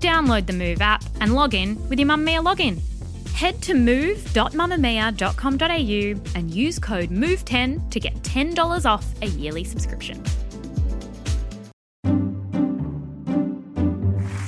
Download 0.00 0.46
the 0.46 0.52
Move 0.52 0.80
app 0.80 1.02
and 1.20 1.34
log 1.34 1.54
in 1.54 1.76
with 1.88 1.98
your 1.98 2.08
Mamamia 2.08 2.44
login. 2.44 2.80
Head 3.32 3.60
to 3.62 3.74
move.mamamia.com.au 3.74 6.38
and 6.38 6.50
use 6.50 6.78
code 6.78 7.10
MOVE10 7.10 7.90
to 7.90 8.00
get 8.00 8.14
$10 8.22 8.84
off 8.84 9.06
a 9.22 9.26
yearly 9.26 9.64
subscription. 9.64 10.22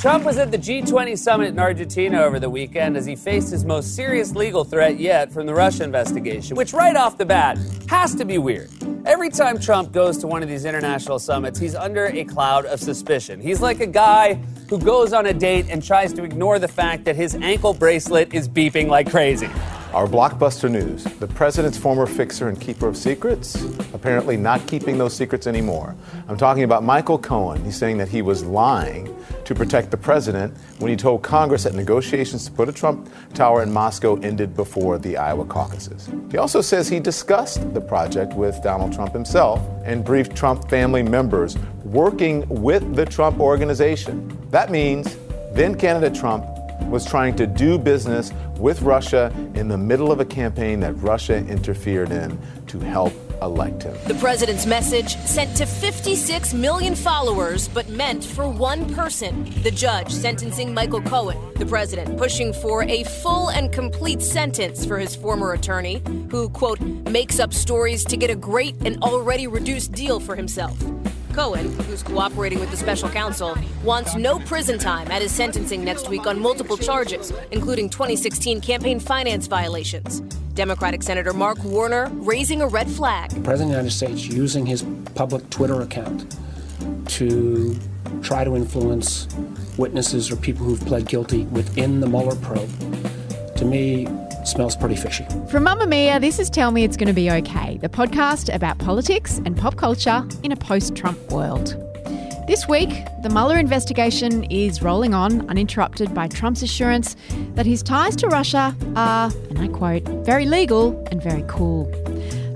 Trump 0.00 0.24
was 0.24 0.38
at 0.38 0.50
the 0.50 0.56
G20 0.56 1.18
summit 1.18 1.48
in 1.48 1.58
Argentina 1.58 2.22
over 2.22 2.40
the 2.40 2.48
weekend 2.48 2.96
as 2.96 3.04
he 3.04 3.14
faced 3.14 3.50
his 3.50 3.66
most 3.66 3.94
serious 3.94 4.34
legal 4.34 4.64
threat 4.64 4.98
yet 4.98 5.30
from 5.30 5.44
the 5.44 5.52
Russia 5.52 5.84
investigation, 5.84 6.56
which 6.56 6.72
right 6.72 6.96
off 6.96 7.18
the 7.18 7.26
bat 7.26 7.58
has 7.86 8.14
to 8.14 8.24
be 8.24 8.38
weird. 8.38 8.70
Every 9.04 9.28
time 9.28 9.58
Trump 9.58 9.92
goes 9.92 10.16
to 10.18 10.26
one 10.26 10.42
of 10.42 10.48
these 10.48 10.64
international 10.64 11.18
summits, 11.18 11.58
he's 11.58 11.74
under 11.74 12.06
a 12.06 12.24
cloud 12.24 12.64
of 12.64 12.80
suspicion. 12.80 13.40
He's 13.40 13.60
like 13.60 13.80
a 13.80 13.86
guy 13.86 14.42
who 14.70 14.78
goes 14.78 15.12
on 15.12 15.26
a 15.26 15.34
date 15.34 15.66
and 15.68 15.84
tries 15.84 16.12
to 16.12 16.22
ignore 16.22 16.60
the 16.60 16.68
fact 16.68 17.04
that 17.04 17.16
his 17.16 17.34
ankle 17.34 17.74
bracelet 17.74 18.32
is 18.32 18.48
beeping 18.48 18.86
like 18.86 19.10
crazy. 19.10 19.50
Our 19.92 20.06
blockbuster 20.06 20.70
news 20.70 21.02
the 21.02 21.26
president's 21.26 21.76
former 21.76 22.06
fixer 22.06 22.48
and 22.48 22.60
keeper 22.60 22.86
of 22.86 22.96
secrets, 22.96 23.60
apparently 23.92 24.36
not 24.36 24.64
keeping 24.68 24.98
those 24.98 25.12
secrets 25.12 25.48
anymore. 25.48 25.96
I'm 26.28 26.36
talking 26.36 26.62
about 26.62 26.84
Michael 26.84 27.18
Cohen. 27.18 27.64
He's 27.64 27.76
saying 27.76 27.98
that 27.98 28.08
he 28.08 28.22
was 28.22 28.44
lying 28.44 29.12
to 29.44 29.52
protect 29.52 29.90
the 29.90 29.96
president 29.96 30.56
when 30.78 30.92
he 30.92 30.96
told 30.96 31.24
Congress 31.24 31.64
that 31.64 31.74
negotiations 31.74 32.44
to 32.44 32.52
put 32.52 32.68
a 32.68 32.72
Trump 32.72 33.10
Tower 33.34 33.64
in 33.64 33.72
Moscow 33.72 34.14
ended 34.20 34.54
before 34.54 34.96
the 34.96 35.16
Iowa 35.16 35.44
caucuses. 35.44 36.08
He 36.30 36.38
also 36.38 36.60
says 36.60 36.88
he 36.88 37.00
discussed 37.00 37.74
the 37.74 37.80
project 37.80 38.34
with 38.34 38.62
Donald 38.62 38.92
Trump 38.92 39.12
himself 39.12 39.60
and 39.84 40.04
briefed 40.04 40.36
Trump 40.36 40.70
family 40.70 41.02
members 41.02 41.58
working 41.82 42.48
with 42.48 42.94
the 42.94 43.04
Trump 43.04 43.40
organization. 43.40 44.38
That 44.52 44.70
means 44.70 45.18
then 45.52 45.74
candidate 45.74 46.14
Trump 46.16 46.46
was 46.90 47.06
trying 47.06 47.36
to 47.36 47.46
do 47.46 47.78
business 47.78 48.32
with 48.58 48.82
Russia 48.82 49.32
in 49.54 49.68
the 49.68 49.78
middle 49.78 50.12
of 50.12 50.20
a 50.20 50.24
campaign 50.24 50.80
that 50.80 50.92
Russia 50.94 51.36
interfered 51.36 52.10
in 52.10 52.38
to 52.66 52.78
help 52.80 53.12
elect 53.42 53.84
him. 53.84 53.96
The 54.06 54.14
president's 54.14 54.66
message 54.66 55.16
sent 55.18 55.56
to 55.56 55.66
56 55.66 56.52
million 56.54 56.94
followers, 56.94 57.68
but 57.68 57.88
meant 57.88 58.24
for 58.24 58.48
one 58.48 58.92
person 58.94 59.44
the 59.62 59.70
judge 59.70 60.12
sentencing 60.12 60.74
Michael 60.74 61.02
Cohen. 61.02 61.38
The 61.56 61.66
president 61.66 62.18
pushing 62.18 62.52
for 62.52 62.82
a 62.84 63.04
full 63.04 63.50
and 63.50 63.72
complete 63.72 64.22
sentence 64.22 64.84
for 64.84 64.98
his 64.98 65.16
former 65.16 65.52
attorney, 65.52 66.02
who, 66.30 66.48
quote, 66.50 66.80
makes 66.80 67.40
up 67.40 67.52
stories 67.52 68.04
to 68.04 68.16
get 68.16 68.30
a 68.30 68.36
great 68.36 68.76
and 68.84 69.02
already 69.02 69.46
reduced 69.46 69.92
deal 69.92 70.20
for 70.20 70.36
himself. 70.36 70.76
Cohen, 71.32 71.72
who's 71.82 72.02
cooperating 72.02 72.60
with 72.60 72.70
the 72.70 72.76
special 72.76 73.08
counsel, 73.08 73.56
wants 73.84 74.14
no 74.16 74.38
prison 74.40 74.78
time 74.78 75.10
at 75.10 75.22
his 75.22 75.32
sentencing 75.32 75.84
next 75.84 76.08
week 76.08 76.26
on 76.26 76.40
multiple 76.40 76.76
charges, 76.76 77.32
including 77.50 77.88
2016 77.88 78.60
campaign 78.60 79.00
finance 79.00 79.46
violations. 79.46 80.20
Democratic 80.54 81.02
Senator 81.02 81.32
Mark 81.32 81.62
Warner 81.64 82.08
raising 82.14 82.60
a 82.60 82.66
red 82.66 82.90
flag. 82.90 83.30
The 83.30 83.40
President 83.40 83.76
of 83.76 83.84
the 83.84 83.90
United 83.90 83.90
States 83.92 84.26
using 84.26 84.66
his 84.66 84.84
public 85.14 85.48
Twitter 85.50 85.80
account 85.80 86.36
to 87.06 87.78
try 88.22 88.44
to 88.44 88.56
influence 88.56 89.28
witnesses 89.78 90.30
or 90.30 90.36
people 90.36 90.66
who've 90.66 90.84
pled 90.86 91.06
guilty 91.06 91.44
within 91.44 92.00
the 92.00 92.06
Mueller 92.06 92.36
probe, 92.36 92.70
to 93.56 93.64
me, 93.64 94.06
smells 94.50 94.76
pretty 94.76 94.96
fishy. 94.96 95.24
From 95.48 95.64
Mamamia, 95.64 96.20
this 96.20 96.38
is 96.38 96.50
Tell 96.50 96.72
Me 96.72 96.84
It's 96.84 96.96
Going 96.96 97.06
to 97.06 97.14
Be 97.14 97.30
Okay, 97.30 97.78
the 97.78 97.88
podcast 97.88 98.52
about 98.52 98.78
politics 98.78 99.40
and 99.44 99.56
pop 99.56 99.76
culture 99.76 100.26
in 100.42 100.52
a 100.52 100.56
post 100.56 100.96
Trump 100.96 101.18
world. 101.30 101.76
This 102.48 102.66
week, 102.66 102.90
the 103.22 103.28
Mueller 103.28 103.58
investigation 103.58 104.42
is 104.50 104.82
rolling 104.82 105.14
on, 105.14 105.48
uninterrupted 105.48 106.12
by 106.12 106.26
Trump's 106.26 106.62
assurance 106.62 107.14
that 107.54 107.64
his 107.64 107.80
ties 107.80 108.16
to 108.16 108.26
Russia 108.26 108.74
are, 108.96 109.30
and 109.50 109.58
I 109.60 109.68
quote, 109.68 110.02
very 110.26 110.46
legal 110.46 111.00
and 111.12 111.22
very 111.22 111.44
cool. 111.46 111.84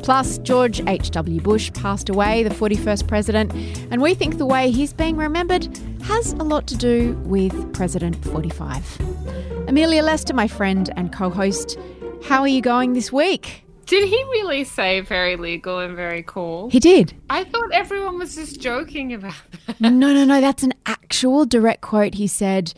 Plus, 0.03 0.39
George 0.39 0.81
H.W. 0.89 1.41
Bush 1.41 1.73
passed 1.75 2.09
away, 2.09 2.43
the 2.43 2.51
41st 2.51 3.07
president, 3.07 3.55
and 3.93 4.03
we 4.03 4.15
think 4.15 4.39
the 4.39 4.47
way 4.47 4.71
he's 4.73 4.93
being 4.93 5.17
remembered 5.17 5.69
has 6.03 6.33
a 6.35 6.43
lot 6.43 6.67
to 6.67 6.77
do 6.77 7.15
with 7.25 7.73
President 7.73 8.23
45. 8.25 9.14
Amelia 9.67 10.03
Lester, 10.03 10.35
my 10.35 10.47
friend 10.47 10.91
and 10.97 11.13
co 11.13 11.31
host, 11.31 11.79
how 12.25 12.41
are 12.41 12.49
you 12.49 12.61
going 12.61 12.93
this 12.93 13.11
week? 13.13 13.65
Did 13.87 14.09
he 14.09 14.17
really 14.25 14.65
say 14.65 15.01
very 15.01 15.37
legal 15.37 15.79
and 15.79 15.97
very 15.97 16.23
cool? 16.23 16.71
He 16.71 16.79
did. 16.81 17.15
I 17.31 17.45
thought 17.45 17.71
everyone 17.73 18.19
was 18.19 18.35
just 18.35 18.61
joking 18.61 19.13
about 19.13 19.35
that. 19.67 19.81
No, 19.81 19.91
no, 19.91 20.25
no, 20.25 20.41
that's 20.41 20.63
an 20.63 20.73
actual 20.87 21.45
direct 21.47 21.81
quote. 21.83 22.15
He 22.15 22.27
said, 22.27 22.73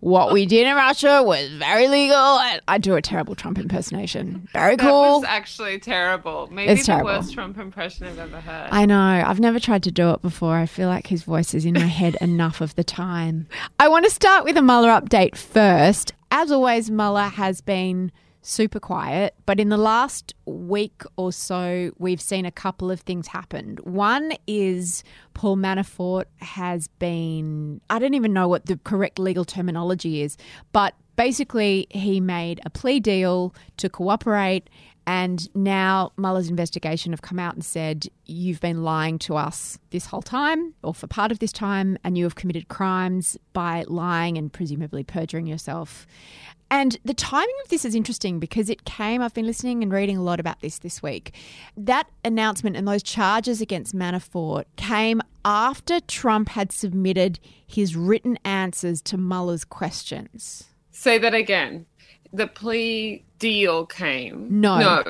What 0.00 0.32
we 0.32 0.44
did 0.46 0.66
in 0.66 0.74
Russia 0.76 1.22
was 1.22 1.50
very 1.52 1.88
legal. 1.88 2.16
I, 2.16 2.60
I 2.68 2.78
do 2.78 2.94
a 2.96 3.02
terrible 3.02 3.34
Trump 3.34 3.58
impersonation. 3.58 4.48
Very 4.52 4.76
That 4.76 4.84
cool. 4.86 5.20
was 5.20 5.24
actually 5.24 5.78
terrible. 5.78 6.48
Maybe 6.52 6.72
It's 6.72 6.82
the 6.82 6.86
terrible. 6.92 7.10
worst 7.10 7.32
Trump 7.34 7.58
impression 7.58 8.06
I've 8.06 8.18
ever 8.18 8.40
heard. 8.40 8.68
I 8.70 8.86
know. 8.86 8.98
I've 9.26 9.40
never 9.40 9.60
tried 9.60 9.82
to 9.84 9.90
do 9.90 10.10
it 10.10 10.20
before. 10.22 10.56
I 10.56 10.66
feel 10.66 10.88
like 10.88 11.06
his 11.06 11.22
voice 11.22 11.54
is 11.54 11.64
in 11.64 11.74
my 11.74 11.80
head 11.80 12.16
enough 12.20 12.60
of 12.60 12.74
the 12.74 12.84
time. 12.84 13.46
I 13.78 13.88
want 13.88 14.04
to 14.06 14.10
start 14.10 14.44
with 14.44 14.56
a 14.56 14.62
Mueller 14.62 14.88
update 14.90 15.36
first. 15.36 16.12
As 16.30 16.52
always, 16.52 16.90
Mueller 16.90 17.28
has 17.28 17.60
been 17.60 18.12
super 18.42 18.80
quiet, 18.80 19.34
but 19.46 19.60
in 19.60 19.68
the 19.68 19.76
last 19.76 20.34
week 20.46 21.02
or 21.16 21.32
so, 21.32 21.90
we've 21.98 22.20
seen 22.20 22.46
a 22.46 22.50
couple 22.50 22.90
of 22.90 23.00
things 23.00 23.28
happen. 23.28 23.78
One 23.82 24.32
is 24.46 25.04
Paul 25.34 25.56
Manafort 25.56 26.24
has 26.38 26.88
been, 26.88 27.80
I 27.90 27.98
don't 27.98 28.14
even 28.14 28.32
know 28.32 28.48
what 28.48 28.66
the 28.66 28.78
correct 28.84 29.18
legal 29.18 29.44
terminology 29.44 30.22
is, 30.22 30.36
but 30.72 30.94
basically 31.16 31.86
he 31.90 32.20
made 32.20 32.60
a 32.64 32.70
plea 32.70 33.00
deal 33.00 33.54
to 33.76 33.90
cooperate 33.90 34.70
and 35.06 35.54
now 35.54 36.12
Mueller's 36.16 36.48
investigation 36.48 37.12
have 37.12 37.22
come 37.22 37.38
out 37.38 37.54
and 37.54 37.64
said, 37.64 38.06
you've 38.26 38.60
been 38.60 38.82
lying 38.84 39.18
to 39.20 39.36
us 39.36 39.78
this 39.90 40.06
whole 40.06 40.22
time, 40.22 40.74
or 40.82 40.94
for 40.94 41.06
part 41.06 41.32
of 41.32 41.38
this 41.38 41.52
time, 41.52 41.98
and 42.04 42.16
you 42.16 42.24
have 42.24 42.34
committed 42.34 42.68
crimes 42.68 43.36
by 43.52 43.84
lying 43.88 44.38
and 44.38 44.52
presumably 44.52 45.02
perjuring 45.02 45.46
yourself. 45.46 46.06
And 46.72 46.96
the 47.04 47.14
timing 47.14 47.56
of 47.64 47.68
this 47.68 47.84
is 47.84 47.96
interesting 47.96 48.38
because 48.38 48.70
it 48.70 48.84
came, 48.84 49.20
I've 49.20 49.34
been 49.34 49.46
listening 49.46 49.82
and 49.82 49.92
reading 49.92 50.16
a 50.16 50.22
lot 50.22 50.38
about 50.38 50.60
this 50.60 50.78
this 50.78 51.02
week. 51.02 51.34
That 51.76 52.08
announcement 52.24 52.76
and 52.76 52.86
those 52.86 53.02
charges 53.02 53.60
against 53.60 53.92
Manafort 53.92 54.64
came 54.76 55.20
after 55.44 55.98
Trump 56.00 56.50
had 56.50 56.70
submitted 56.70 57.40
his 57.66 57.96
written 57.96 58.38
answers 58.44 59.02
to 59.02 59.18
Mueller's 59.18 59.64
questions. 59.64 60.64
Say 60.92 61.18
that 61.18 61.34
again. 61.34 61.86
The 62.32 62.46
plea 62.46 63.24
deal 63.38 63.86
came. 63.86 64.46
No. 64.60 64.78
No. 64.78 65.04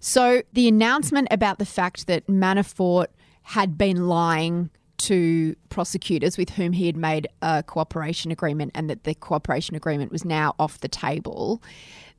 So 0.00 0.42
the 0.52 0.68
announcement 0.68 1.28
about 1.30 1.58
the 1.58 1.66
fact 1.66 2.06
that 2.08 2.26
Manafort 2.26 3.06
had 3.42 3.78
been 3.78 4.08
lying 4.08 4.70
to 4.96 5.54
prosecutors 5.68 6.38
with 6.38 6.50
whom 6.50 6.72
he 6.72 6.86
had 6.86 6.96
made 6.96 7.28
a 7.42 7.62
cooperation 7.62 8.30
agreement 8.30 8.72
and 8.74 8.88
that 8.88 9.04
the 9.04 9.14
cooperation 9.14 9.76
agreement 9.76 10.10
was 10.12 10.24
now 10.24 10.54
off 10.58 10.80
the 10.80 10.88
table, 10.88 11.62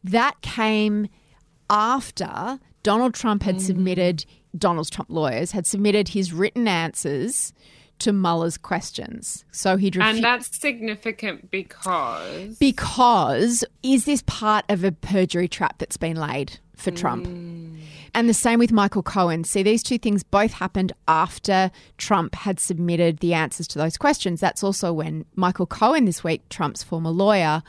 that 0.04 0.40
came 0.42 1.08
after 1.70 2.60
Donald 2.84 3.16
Trump 3.16 3.42
had 3.44 3.56
mm. 3.56 3.62
submitted, 3.62 4.26
Donald 4.56 4.92
Trump 4.92 5.10
lawyers 5.10 5.52
had 5.52 5.66
submitted 5.66 6.10
his 6.10 6.32
written 6.32 6.68
answers 6.68 7.54
to 8.00 8.14
Mueller's 8.14 8.58
questions. 8.58 9.46
So 9.52 9.78
he'd 9.78 9.94
refu- 9.94 10.04
And 10.04 10.24
that's 10.24 10.56
significant 10.58 11.50
because 11.52 12.58
because 12.58 13.64
is 13.84 14.06
this 14.06 14.24
part 14.26 14.66
of 14.70 14.84
a 14.84 14.92
perjury 14.92 15.48
trap 15.48 15.78
that's 15.78 15.98
been 15.98 16.18
laid 16.18 16.60
for 16.76 16.92
Trump? 16.92 17.26
Mm. 17.26 17.80
And 18.14 18.30
the 18.30 18.34
same 18.34 18.60
with 18.60 18.72
Michael 18.72 19.04
Cohen. 19.04 19.44
See, 19.44 19.62
these 19.62 19.84
two 19.84 19.98
things 19.98 20.24
both 20.24 20.54
happened 20.54 20.94
after 21.08 21.70
Trump 21.98 22.34
had 22.36 22.60
submitted 22.62 23.18
the 23.20 23.34
answers 23.34 23.68
to 23.70 23.78
those 23.78 23.98
questions. 23.98 24.40
That's 24.40 24.64
also 24.64 24.94
when 24.94 25.26
Michael 25.36 25.66
Cohen 25.66 26.06
this 26.06 26.24
week, 26.24 26.48
Trump's 26.50 26.82
former 26.82 27.10
lawyer, 27.10 27.62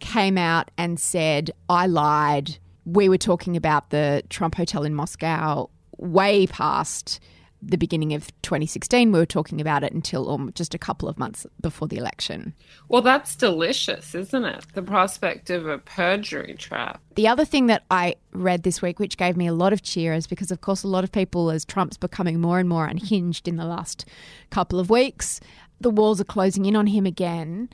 came 0.00 0.36
out 0.36 0.70
and 0.76 0.98
said, 0.98 1.52
I 1.68 1.86
lied. 1.86 2.58
We 2.84 3.08
were 3.08 3.18
talking 3.18 3.56
about 3.56 3.90
the 3.90 4.24
Trump 4.28 4.56
Hotel 4.56 4.82
in 4.82 4.94
Moscow 4.94 5.70
way 5.98 6.48
past 6.48 7.20
the 7.64 7.78
beginning 7.78 8.12
of 8.12 8.26
2016. 8.42 9.12
We 9.12 9.18
were 9.18 9.24
talking 9.24 9.60
about 9.60 9.84
it 9.84 9.92
until 9.92 10.50
just 10.54 10.74
a 10.74 10.78
couple 10.78 11.08
of 11.08 11.16
months 11.16 11.46
before 11.60 11.86
the 11.86 11.96
election. 11.96 12.54
Well, 12.88 13.02
that's 13.02 13.36
delicious, 13.36 14.14
isn't 14.14 14.44
it? 14.44 14.64
The 14.74 14.82
prospect 14.82 15.48
of 15.48 15.66
a 15.68 15.78
perjury 15.78 16.54
trap. 16.58 17.00
The 17.14 17.28
other 17.28 17.44
thing 17.44 17.68
that 17.68 17.84
I 17.90 18.16
read 18.32 18.64
this 18.64 18.82
week, 18.82 18.98
which 18.98 19.16
gave 19.16 19.36
me 19.36 19.46
a 19.46 19.52
lot 19.52 19.72
of 19.72 19.82
cheer, 19.82 20.12
is 20.12 20.26
because, 20.26 20.50
of 20.50 20.60
course, 20.60 20.82
a 20.82 20.88
lot 20.88 21.04
of 21.04 21.12
people, 21.12 21.50
as 21.50 21.64
Trump's 21.64 21.96
becoming 21.96 22.40
more 22.40 22.58
and 22.58 22.68
more 22.68 22.86
unhinged 22.86 23.46
in 23.46 23.56
the 23.56 23.64
last 23.64 24.06
couple 24.50 24.80
of 24.80 24.90
weeks, 24.90 25.38
the 25.80 25.90
walls 25.90 26.20
are 26.20 26.24
closing 26.24 26.66
in 26.66 26.74
on 26.74 26.88
him 26.88 27.06
again. 27.06 27.68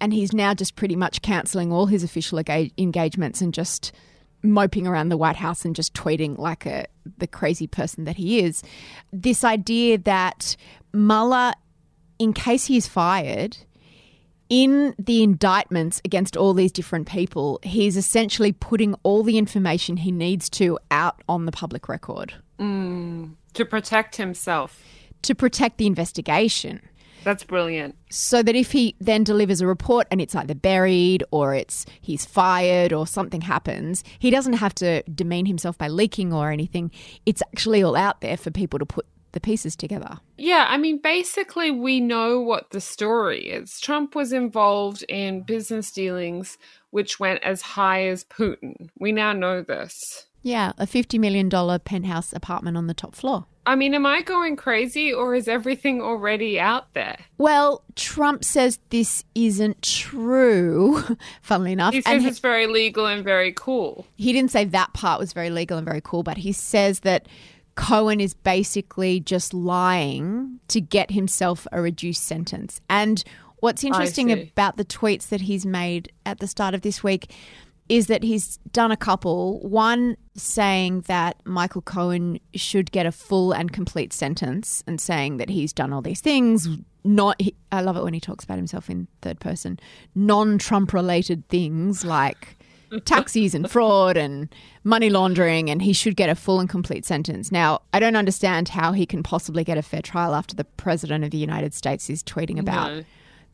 And 0.00 0.12
he's 0.14 0.32
now 0.32 0.54
just 0.54 0.74
pretty 0.74 0.96
much 0.96 1.22
cancelling 1.22 1.70
all 1.70 1.86
his 1.86 2.02
official 2.02 2.40
engagements 2.78 3.40
and 3.40 3.52
just 3.52 3.92
moping 4.44 4.86
around 4.86 5.08
the 5.08 5.16
White 5.16 5.36
House 5.36 5.64
and 5.64 5.74
just 5.74 5.94
tweeting 5.94 6.38
like 6.38 6.66
a 6.66 6.86
the 7.18 7.26
crazy 7.26 7.66
person 7.66 8.04
that 8.04 8.16
he 8.16 8.40
is. 8.40 8.62
This 9.12 9.42
idea 9.42 9.98
that 9.98 10.56
Mueller, 10.92 11.52
in 12.18 12.32
case 12.32 12.66
he 12.66 12.76
is 12.76 12.86
fired, 12.86 13.56
in 14.48 14.94
the 14.98 15.22
indictments 15.22 16.00
against 16.04 16.36
all 16.36 16.52
these 16.54 16.70
different 16.70 17.08
people, 17.08 17.58
he's 17.62 17.96
essentially 17.96 18.52
putting 18.52 18.94
all 19.02 19.22
the 19.22 19.38
information 19.38 19.96
he 19.96 20.12
needs 20.12 20.48
to 20.50 20.78
out 20.90 21.22
on 21.28 21.46
the 21.46 21.52
public 21.52 21.88
record. 21.88 22.34
Mm, 22.58 23.32
to 23.54 23.64
protect 23.64 24.16
himself. 24.16 24.82
To 25.22 25.34
protect 25.34 25.78
the 25.78 25.86
investigation. 25.86 26.82
That's 27.24 27.44
brilliant. 27.44 27.96
So 28.10 28.42
that 28.42 28.54
if 28.54 28.72
he 28.72 28.94
then 29.00 29.24
delivers 29.24 29.60
a 29.60 29.66
report 29.66 30.06
and 30.10 30.20
it's 30.20 30.34
either 30.34 30.54
buried 30.54 31.24
or 31.30 31.54
it's 31.54 31.86
he's 32.00 32.24
fired 32.24 32.92
or 32.92 33.06
something 33.06 33.40
happens, 33.40 34.04
he 34.18 34.30
doesn't 34.30 34.54
have 34.54 34.74
to 34.76 35.02
demean 35.04 35.46
himself 35.46 35.76
by 35.78 35.88
leaking 35.88 36.32
or 36.32 36.50
anything. 36.50 36.90
It's 37.26 37.42
actually 37.42 37.82
all 37.82 37.96
out 37.96 38.20
there 38.20 38.36
for 38.36 38.50
people 38.50 38.78
to 38.78 38.86
put 38.86 39.06
the 39.32 39.40
pieces 39.40 39.74
together. 39.74 40.20
Yeah, 40.36 40.66
I 40.68 40.76
mean, 40.76 40.98
basically, 40.98 41.72
we 41.72 41.98
know 41.98 42.40
what 42.40 42.70
the 42.70 42.80
story 42.80 43.48
is. 43.48 43.80
Trump 43.80 44.14
was 44.14 44.32
involved 44.32 45.02
in 45.08 45.42
business 45.42 45.90
dealings 45.90 46.56
which 46.94 47.18
went 47.18 47.42
as 47.42 47.60
high 47.60 48.06
as 48.06 48.22
Putin. 48.22 48.88
We 49.00 49.10
now 49.10 49.32
know 49.32 49.62
this. 49.62 50.28
Yeah, 50.44 50.72
a 50.76 50.86
$50 50.86 51.18
million 51.18 51.48
penthouse 51.80 52.34
apartment 52.34 52.76
on 52.76 52.86
the 52.86 52.92
top 52.92 53.14
floor. 53.14 53.46
I 53.66 53.76
mean, 53.76 53.94
am 53.94 54.04
I 54.04 54.20
going 54.20 54.56
crazy 54.56 55.10
or 55.10 55.34
is 55.34 55.48
everything 55.48 56.02
already 56.02 56.60
out 56.60 56.92
there? 56.92 57.16
Well, 57.38 57.82
Trump 57.96 58.44
says 58.44 58.78
this 58.90 59.24
isn't 59.34 59.80
true, 59.80 61.02
funnily 61.42 61.72
enough. 61.72 61.94
He 61.94 62.02
says 62.02 62.12
and 62.12 62.26
it's 62.26 62.40
very 62.40 62.66
legal 62.66 63.06
and 63.06 63.24
very 63.24 63.52
cool. 63.52 64.06
He 64.16 64.34
didn't 64.34 64.50
say 64.50 64.66
that 64.66 64.92
part 64.92 65.18
was 65.18 65.32
very 65.32 65.48
legal 65.48 65.78
and 65.78 65.86
very 65.86 66.02
cool, 66.02 66.22
but 66.22 66.36
he 66.36 66.52
says 66.52 67.00
that 67.00 67.26
Cohen 67.74 68.20
is 68.20 68.34
basically 68.34 69.20
just 69.20 69.54
lying 69.54 70.60
to 70.68 70.82
get 70.82 71.10
himself 71.10 71.66
a 71.72 71.80
reduced 71.80 72.24
sentence. 72.24 72.82
And 72.90 73.24
what's 73.60 73.82
interesting 73.82 74.30
about 74.30 74.76
the 74.76 74.84
tweets 74.84 75.28
that 75.28 75.40
he's 75.40 75.64
made 75.64 76.12
at 76.26 76.38
the 76.38 76.46
start 76.46 76.74
of 76.74 76.82
this 76.82 77.02
week 77.02 77.32
is 77.88 78.06
that 78.06 78.22
he's 78.22 78.58
done 78.72 78.90
a 78.90 78.96
couple. 78.96 79.60
One 79.60 80.16
saying 80.34 81.02
that 81.02 81.36
Michael 81.44 81.82
Cohen 81.82 82.40
should 82.54 82.90
get 82.92 83.06
a 83.06 83.12
full 83.12 83.52
and 83.52 83.72
complete 83.72 84.12
sentence 84.12 84.82
and 84.86 85.00
saying 85.00 85.36
that 85.36 85.50
he's 85.50 85.72
done 85.72 85.92
all 85.92 86.02
these 86.02 86.20
things. 86.20 86.68
Not, 87.04 87.40
I 87.70 87.82
love 87.82 87.96
it 87.96 88.02
when 88.02 88.14
he 88.14 88.20
talks 88.20 88.44
about 88.44 88.56
himself 88.56 88.88
in 88.88 89.06
third 89.20 89.38
person, 89.38 89.78
non 90.14 90.56
Trump 90.56 90.94
related 90.94 91.46
things 91.48 92.04
like 92.04 92.56
taxis 93.04 93.54
and 93.54 93.70
fraud 93.70 94.16
and 94.16 94.48
money 94.84 95.10
laundering, 95.10 95.68
and 95.68 95.82
he 95.82 95.92
should 95.92 96.16
get 96.16 96.30
a 96.30 96.34
full 96.34 96.60
and 96.60 96.68
complete 96.70 97.04
sentence. 97.04 97.52
Now, 97.52 97.82
I 97.92 98.00
don't 98.00 98.16
understand 98.16 98.70
how 98.70 98.92
he 98.92 99.04
can 99.04 99.22
possibly 99.22 99.64
get 99.64 99.76
a 99.76 99.82
fair 99.82 100.00
trial 100.00 100.34
after 100.34 100.56
the 100.56 100.64
president 100.64 101.24
of 101.24 101.30
the 101.30 101.38
United 101.38 101.74
States 101.74 102.08
is 102.08 102.22
tweeting 102.22 102.58
about. 102.58 102.92
No 102.92 103.04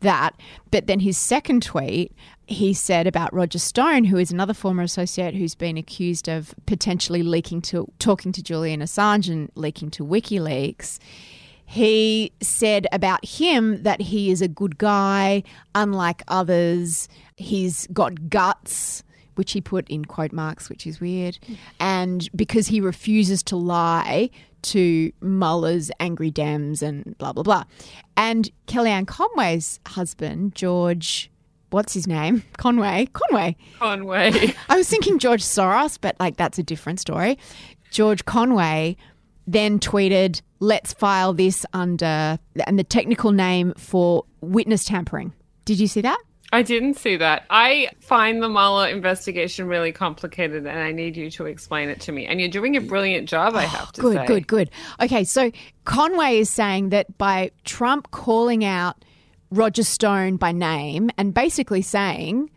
that. 0.00 0.38
But 0.70 0.86
then 0.86 1.00
his 1.00 1.16
second 1.16 1.62
tweet, 1.62 2.12
he 2.46 2.74
said 2.74 3.06
about 3.06 3.32
Roger 3.32 3.58
Stone, 3.58 4.04
who 4.04 4.16
is 4.16 4.30
another 4.30 4.54
former 4.54 4.82
associate 4.82 5.34
who's 5.34 5.54
been 5.54 5.76
accused 5.76 6.28
of 6.28 6.54
potentially 6.66 7.22
leaking 7.22 7.62
to 7.62 7.90
talking 7.98 8.32
to 8.32 8.42
Julian 8.42 8.80
Assange 8.80 9.30
and 9.30 9.50
leaking 9.54 9.90
to 9.92 10.04
WikiLeaks. 10.04 10.98
He 11.64 12.32
said 12.40 12.88
about 12.90 13.24
him 13.24 13.84
that 13.84 14.00
he 14.00 14.32
is 14.32 14.42
a 14.42 14.48
good 14.48 14.76
guy, 14.78 15.44
unlike 15.74 16.22
others. 16.26 17.08
He's 17.36 17.86
got 17.92 18.28
guts 18.28 19.04
which 19.36 19.52
he 19.52 19.60
put 19.60 19.88
in 19.88 20.04
quote 20.04 20.32
marks, 20.32 20.68
which 20.68 20.86
is 20.86 21.00
weird. 21.00 21.38
And 21.78 22.28
because 22.36 22.66
he 22.66 22.80
refuses 22.80 23.42
to 23.44 23.56
lie 23.56 24.28
to 24.62 25.12
Mueller's 25.20 25.90
angry 26.00 26.30
Dems 26.30 26.82
and 26.82 27.16
blah, 27.18 27.32
blah, 27.32 27.42
blah. 27.42 27.64
And 28.16 28.50
Kellyanne 28.66 29.06
Conway's 29.06 29.80
husband, 29.86 30.54
George, 30.54 31.30
what's 31.70 31.94
his 31.94 32.06
name? 32.06 32.42
Conway. 32.58 33.08
Conway. 33.12 33.56
Conway. 33.78 34.54
I 34.68 34.76
was 34.76 34.88
thinking 34.88 35.18
George 35.18 35.42
Soros, 35.42 35.98
but 36.00 36.16
like 36.20 36.36
that's 36.36 36.58
a 36.58 36.62
different 36.62 37.00
story. 37.00 37.38
George 37.90 38.24
Conway 38.24 38.96
then 39.46 39.80
tweeted, 39.80 40.42
let's 40.60 40.92
file 40.92 41.32
this 41.32 41.66
under, 41.72 42.38
and 42.66 42.78
the 42.78 42.84
technical 42.84 43.32
name 43.32 43.74
for 43.76 44.24
witness 44.40 44.84
tampering. 44.84 45.32
Did 45.64 45.80
you 45.80 45.86
see 45.86 46.00
that? 46.02 46.18
I 46.52 46.62
didn't 46.62 46.94
see 46.94 47.16
that. 47.16 47.44
I 47.48 47.90
find 48.00 48.42
the 48.42 48.48
Mueller 48.48 48.88
investigation 48.88 49.68
really 49.68 49.92
complicated 49.92 50.66
and 50.66 50.78
I 50.78 50.90
need 50.92 51.16
you 51.16 51.30
to 51.32 51.46
explain 51.46 51.88
it 51.88 52.00
to 52.02 52.12
me. 52.12 52.26
And 52.26 52.40
you're 52.40 52.48
doing 52.48 52.76
a 52.76 52.80
brilliant 52.80 53.28
job, 53.28 53.54
I 53.54 53.62
have 53.62 53.92
to 53.92 54.00
good, 54.00 54.16
say. 54.16 54.26
Good, 54.26 54.46
good, 54.48 54.68
good. 54.68 54.70
Okay, 55.04 55.24
so 55.24 55.50
Conway 55.84 56.38
is 56.38 56.50
saying 56.50 56.88
that 56.88 57.16
by 57.18 57.52
Trump 57.64 58.10
calling 58.10 58.64
out 58.64 59.04
Roger 59.50 59.84
Stone 59.84 60.36
by 60.36 60.52
name 60.52 61.10
and 61.16 61.32
basically 61.32 61.82
saying, 61.82 62.50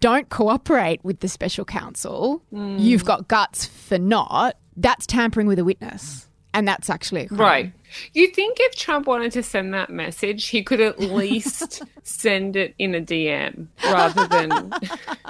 don't 0.00 0.28
cooperate 0.28 1.02
with 1.02 1.20
the 1.20 1.28
special 1.28 1.64
counsel, 1.64 2.42
mm. 2.52 2.78
you've 2.78 3.04
got 3.04 3.28
guts 3.28 3.64
for 3.64 3.98
not, 3.98 4.56
that's 4.76 5.06
tampering 5.06 5.46
with 5.46 5.58
a 5.58 5.64
witness 5.64 6.28
and 6.54 6.66
that's 6.66 6.90
actually 6.90 7.22
a 7.22 7.28
crime. 7.28 7.38
right. 7.38 7.72
You 8.14 8.28
think 8.28 8.58
if 8.60 8.76
Trump 8.76 9.06
wanted 9.06 9.32
to 9.32 9.42
send 9.42 9.74
that 9.74 9.90
message, 9.90 10.48
he 10.48 10.62
could 10.62 10.80
at 10.80 10.98
least 10.98 11.82
send 12.02 12.56
it 12.56 12.74
in 12.78 12.94
a 12.94 13.00
DM 13.00 13.68
rather 13.84 14.26
than 14.26 14.72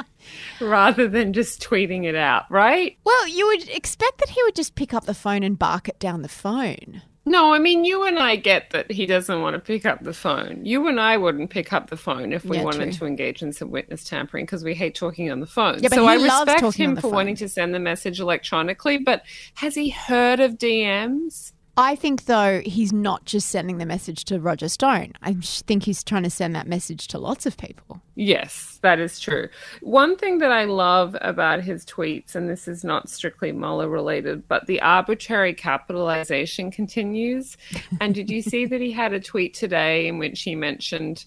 rather 0.60 1.08
than 1.08 1.32
just 1.32 1.62
tweeting 1.62 2.04
it 2.04 2.14
out, 2.14 2.44
right? 2.50 2.96
Well, 3.04 3.28
you 3.28 3.46
would 3.46 3.68
expect 3.68 4.18
that 4.18 4.30
he 4.30 4.42
would 4.44 4.54
just 4.54 4.74
pick 4.74 4.94
up 4.94 5.04
the 5.04 5.14
phone 5.14 5.42
and 5.42 5.58
bark 5.58 5.88
it 5.88 5.98
down 5.98 6.22
the 6.22 6.28
phone. 6.28 7.02
No, 7.28 7.52
I 7.52 7.58
mean, 7.58 7.84
you 7.84 8.04
and 8.04 8.18
I 8.18 8.36
get 8.36 8.70
that 8.70 8.90
he 8.90 9.04
doesn't 9.04 9.42
want 9.42 9.52
to 9.52 9.60
pick 9.60 9.84
up 9.84 10.02
the 10.02 10.14
phone. 10.14 10.64
You 10.64 10.88
and 10.88 10.98
I 10.98 11.18
wouldn't 11.18 11.50
pick 11.50 11.74
up 11.74 11.90
the 11.90 11.96
phone 11.96 12.32
if 12.32 12.42
we 12.44 12.56
yeah, 12.56 12.64
wanted 12.64 12.84
true. 12.84 12.92
to 13.00 13.06
engage 13.06 13.42
in 13.42 13.52
some 13.52 13.70
witness 13.70 14.04
tampering 14.04 14.46
because 14.46 14.64
we 14.64 14.74
hate 14.74 14.94
talking 14.94 15.30
on 15.30 15.40
the 15.40 15.46
phone. 15.46 15.82
Yeah, 15.82 15.90
so 15.90 16.06
I 16.06 16.14
respect 16.14 16.74
him 16.74 16.94
for 16.96 17.02
phone. 17.02 17.12
wanting 17.12 17.36
to 17.36 17.48
send 17.48 17.74
the 17.74 17.80
message 17.80 18.18
electronically, 18.18 18.96
but 18.98 19.24
has 19.54 19.74
he 19.74 19.90
heard 19.90 20.40
of 20.40 20.52
DMs? 20.52 21.52
I 21.78 21.94
think, 21.94 22.24
though, 22.24 22.60
he's 22.66 22.92
not 22.92 23.24
just 23.24 23.50
sending 23.50 23.78
the 23.78 23.86
message 23.86 24.24
to 24.24 24.40
Roger 24.40 24.68
Stone. 24.68 25.12
I 25.22 25.34
think 25.34 25.84
he's 25.84 26.02
trying 26.02 26.24
to 26.24 26.30
send 26.30 26.56
that 26.56 26.66
message 26.66 27.06
to 27.06 27.18
lots 27.18 27.46
of 27.46 27.56
people. 27.56 28.02
Yes, 28.16 28.80
that 28.82 28.98
is 28.98 29.20
true. 29.20 29.48
One 29.80 30.16
thing 30.16 30.38
that 30.38 30.50
I 30.50 30.64
love 30.64 31.16
about 31.20 31.62
his 31.62 31.84
tweets, 31.84 32.34
and 32.34 32.50
this 32.50 32.66
is 32.66 32.82
not 32.82 33.08
strictly 33.08 33.52
Mueller 33.52 33.88
related, 33.88 34.48
but 34.48 34.66
the 34.66 34.80
arbitrary 34.80 35.54
capitalization 35.54 36.72
continues. 36.72 37.56
and 38.00 38.12
did 38.12 38.28
you 38.28 38.42
see 38.42 38.66
that 38.66 38.80
he 38.80 38.90
had 38.90 39.12
a 39.12 39.20
tweet 39.20 39.54
today 39.54 40.08
in 40.08 40.18
which 40.18 40.42
he 40.42 40.56
mentioned 40.56 41.26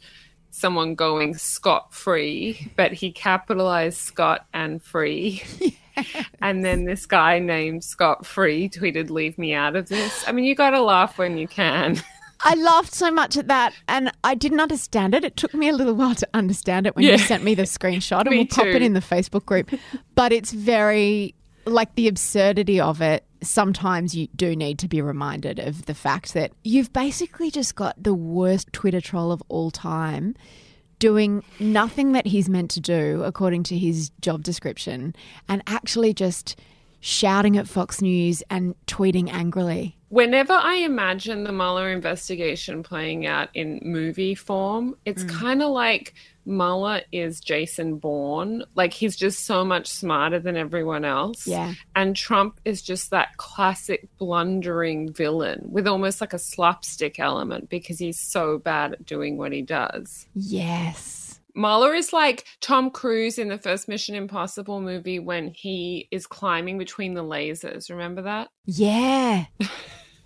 someone 0.50 0.96
going 0.96 1.34
scot 1.34 1.94
free, 1.94 2.70
but 2.76 2.92
he 2.92 3.14
capitalized 3.14 4.00
Scott 4.00 4.46
and 4.54 4.84
free? 4.84 5.42
and 6.42 6.64
then 6.64 6.86
this 6.86 7.06
guy 7.06 7.40
named 7.40 7.84
Scott 7.84 8.26
Free 8.26 8.70
tweeted, 8.70 9.10
Leave 9.10 9.38
me 9.38 9.54
out 9.54 9.76
of 9.76 9.90
this. 9.90 10.24
I 10.28 10.32
mean, 10.32 10.46
you 10.46 10.56
got 10.56 10.72
to 10.72 10.82
laugh 10.82 11.18
when 11.18 11.38
you 11.38 11.48
can. 11.48 12.02
I 12.44 12.56
laughed 12.56 12.94
so 12.94 13.12
much 13.12 13.38
at 13.38 13.48
that 13.50 13.74
and 13.88 14.12
I 14.24 14.34
didn't 14.34 14.60
understand 14.60 15.14
it. 15.14 15.24
It 15.24 15.38
took 15.38 15.54
me 15.54 15.70
a 15.70 15.74
little 15.74 15.94
while 15.94 16.16
to 16.16 16.28
understand 16.34 16.88
it 16.88 16.96
when 16.96 17.06
yeah. 17.06 17.12
you 17.12 17.18
sent 17.20 17.44
me 17.44 17.54
the 17.54 17.64
screenshot 17.64 18.22
and 18.22 18.30
we'll 18.32 18.46
too. 18.46 18.56
pop 18.56 18.66
it 18.66 18.82
in 18.82 18.94
the 18.94 19.00
Facebook 19.00 19.46
group. 19.46 19.70
But 20.16 20.32
it's 20.32 20.52
very 20.52 21.36
like 21.66 21.94
the 21.96 22.08
absurdity 22.08 22.80
of 22.80 23.02
it. 23.02 23.26
Sometimes 23.44 24.16
you 24.16 24.28
do 24.36 24.56
need 24.56 24.80
to 24.80 24.88
be 24.88 25.02
reminded 25.02 25.60
of 25.60 25.86
the 25.86 25.94
fact 25.94 26.34
that 26.34 26.52
you've 26.64 26.94
basically 26.94 27.52
just 27.52 27.76
got 27.76 28.02
the 28.02 28.14
worst 28.14 28.72
Twitter 28.74 29.02
troll 29.02 29.32
of 29.32 29.42
all 29.48 29.72
time 29.72 30.36
doing 31.02 31.44
nothing 31.60 32.12
that 32.12 32.28
he's 32.28 32.48
meant 32.48 32.70
to 32.70 32.80
do 32.80 33.24
according 33.24 33.64
to 33.64 33.76
his 33.76 34.12
job 34.22 34.44
description 34.44 35.16
and 35.50 35.64
actually 35.66 36.14
just 36.14 36.56
shouting 37.00 37.58
at 37.58 37.68
Fox 37.68 38.04
News 38.04 38.44
and 38.52 38.76
tweeting 38.86 39.28
angrily. 39.28 39.98
Whenever 40.12 40.52
I 40.52 40.76
imagine 40.76 41.46
the 41.46 41.54
Mueller 41.54 41.90
investigation 41.90 42.84
playing 42.84 43.26
out 43.26 43.48
in 43.54 43.80
movie 43.82 44.36
form, 44.36 44.98
it's 45.06 45.24
mm. 45.24 45.30
kind 45.30 45.64
of 45.64 45.70
like 45.70 46.16
Mueller 46.46 47.00
is 47.14 47.40
Jason 47.40 47.96
Bourne. 47.96 48.66
Like 48.76 48.92
he's 48.92 49.16
just 49.16 49.46
so 49.46 49.64
much 49.64 49.88
smarter 49.88 50.38
than 50.38 50.58
everyone 50.58 51.06
else. 51.06 51.48
Yeah. 51.48 51.76
And 51.96 52.14
Trump 52.14 52.60
is 52.66 52.82
just 52.82 53.12
that 53.12 53.38
classic 53.38 54.10
blundering 54.18 55.14
villain 55.14 55.62
with 55.64 55.88
almost 55.88 56.20
like 56.20 56.34
a 56.34 56.40
slapstick 56.40 57.18
element 57.18 57.70
because 57.70 57.98
he's 57.98 58.20
so 58.20 58.58
bad 58.58 58.92
at 58.92 59.06
doing 59.06 59.38
what 59.38 59.54
he 59.54 59.62
does. 59.62 60.28
Yes. 60.36 61.40
Mueller 61.56 61.94
is 61.94 62.12
like 62.12 62.44
Tom 62.60 62.92
Cruise 62.92 63.40
in 63.40 63.48
the 63.48 63.58
first 63.58 63.88
Mission 63.88 64.16
Impossible 64.16 64.82
movie 64.82 65.20
when 65.20 65.48
he 65.48 66.10
is 66.12 66.28
climbing 66.28 66.78
between 66.78 67.14
the 67.14 67.24
lasers. 67.24 67.90
Remember 67.90 68.24
that? 68.24 68.50
Yeah. 68.66 69.46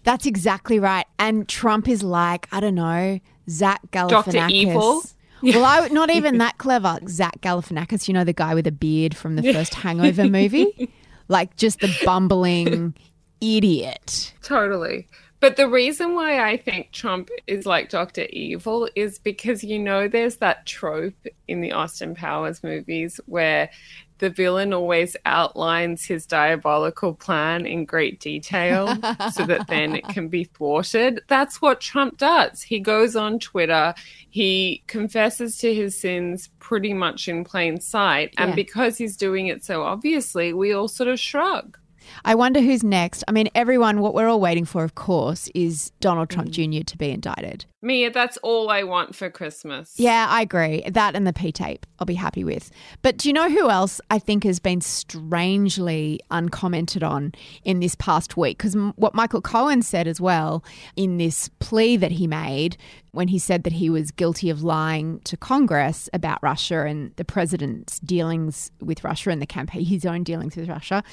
That's 0.05 0.25
exactly 0.25 0.79
right. 0.79 1.05
And 1.19 1.49
Trump 1.49 1.89
is 1.89 2.03
like, 2.03 2.47
I 2.51 2.59
don't 2.59 2.75
know, 2.75 3.19
Zach 3.49 3.81
Galifianakis. 3.91 4.31
Dr. 4.31 4.47
Evil? 4.49 5.03
Well, 5.41 5.65
I 5.65 5.87
not 5.89 6.09
even 6.15 6.37
that 6.37 6.57
clever. 6.59 6.99
Zach 7.09 7.41
Galifianakis, 7.41 8.07
you 8.07 8.13
know, 8.13 8.23
the 8.23 8.31
guy 8.31 8.53
with 8.53 8.67
a 8.67 8.71
beard 8.71 9.17
from 9.17 9.35
the 9.35 9.43
first 9.53 9.73
Hangover 9.73 10.29
movie, 10.29 10.93
like 11.27 11.55
just 11.57 11.79
the 11.79 11.93
bumbling 12.05 12.95
idiot. 13.41 14.33
Totally. 14.41 15.07
But 15.39 15.57
the 15.57 15.67
reason 15.67 16.15
why 16.15 16.49
I 16.49 16.57
think 16.57 16.91
Trump 16.91 17.29
is 17.45 17.65
like 17.65 17.89
Dr. 17.89 18.25
Evil 18.29 18.89
is 18.95 19.19
because 19.19 19.63
you 19.63 19.77
know 19.77 20.07
there's 20.07 20.37
that 20.37 20.65
trope 20.65 21.13
in 21.47 21.61
the 21.61 21.71
Austin 21.71 22.15
Powers 22.15 22.63
movies 22.63 23.19
where 23.25 23.69
the 24.19 24.29
villain 24.29 24.73
always 24.73 25.15
outlines 25.25 26.05
his 26.05 26.25
diabolical 26.25 27.13
plan 27.13 27.65
in 27.65 27.85
great 27.85 28.19
detail 28.19 28.87
so 29.33 29.45
that 29.45 29.67
then 29.67 29.95
it 29.95 30.07
can 30.09 30.27
be 30.27 30.45
thwarted. 30.45 31.21
That's 31.27 31.61
what 31.61 31.81
Trump 31.81 32.17
does. 32.17 32.61
He 32.61 32.79
goes 32.79 33.15
on 33.15 33.39
Twitter, 33.39 33.93
he 34.29 34.83
confesses 34.87 35.57
to 35.59 35.73
his 35.73 35.99
sins 35.99 36.49
pretty 36.59 36.93
much 36.93 37.27
in 37.27 37.43
plain 37.43 37.79
sight. 37.79 38.33
And 38.37 38.49
Yeah. 38.49 38.55
because 38.55 38.97
he's 38.97 39.17
doing 39.17 39.47
it 39.47 39.63
so 39.63 39.83
obviously, 39.83 40.53
we 40.53 40.73
all 40.73 40.87
sort 40.87 41.09
of 41.09 41.19
shrug. 41.19 41.77
I 42.23 42.35
wonder 42.35 42.61
who's 42.61 42.83
next. 42.83 43.23
I 43.27 43.31
mean, 43.31 43.49
everyone, 43.55 43.99
what 43.99 44.13
we're 44.13 44.27
all 44.27 44.39
waiting 44.39 44.65
for, 44.65 44.83
of 44.83 44.95
course, 44.95 45.49
is 45.55 45.91
Donald 45.99 46.29
Trump 46.29 46.49
mm. 46.49 46.79
Jr. 46.79 46.83
to 46.83 46.97
be 46.97 47.09
indicted. 47.09 47.65
Mia, 47.85 48.09
that's 48.09 48.37
all 48.37 48.71
I 48.71 48.81
want 48.81 49.15
for 49.15 49.29
Christmas. 49.29 49.93
Yeah, 49.97 50.25
I 50.27 50.41
agree. 50.41 50.83
That 50.89 51.15
and 51.15 51.27
the 51.27 51.31
P 51.31 51.51
tape, 51.51 51.85
I'll 51.99 52.07
be 52.07 52.15
happy 52.15 52.43
with. 52.43 52.71
But 53.03 53.17
do 53.17 53.29
you 53.29 53.33
know 53.33 53.47
who 53.47 53.69
else 53.69 54.01
I 54.09 54.17
think 54.17 54.43
has 54.43 54.59
been 54.59 54.81
strangely 54.81 56.19
uncommented 56.31 57.03
on 57.03 57.33
in 57.63 57.81
this 57.81 57.93
past 57.93 58.37
week? 58.37 58.57
Because 58.57 58.73
what 58.95 59.13
Michael 59.13 59.39
Cohen 59.39 59.83
said 59.83 60.07
as 60.07 60.19
well 60.19 60.63
in 60.95 61.17
this 61.19 61.47
plea 61.59 61.95
that 61.97 62.13
he 62.13 62.25
made 62.25 62.75
when 63.11 63.27
he 63.27 63.37
said 63.37 63.63
that 63.63 63.73
he 63.73 63.91
was 63.91 64.09
guilty 64.09 64.49
of 64.49 64.63
lying 64.63 65.19
to 65.19 65.37
Congress 65.37 66.09
about 66.11 66.39
Russia 66.41 66.85
and 66.85 67.15
the 67.17 67.23
president's 67.23 67.99
dealings 67.99 68.71
with 68.81 69.03
Russia 69.03 69.29
and 69.29 69.43
the 69.43 69.45
campaign, 69.45 69.85
his 69.85 70.07
own 70.07 70.23
dealings 70.23 70.55
with 70.55 70.67
Russia, 70.67 71.03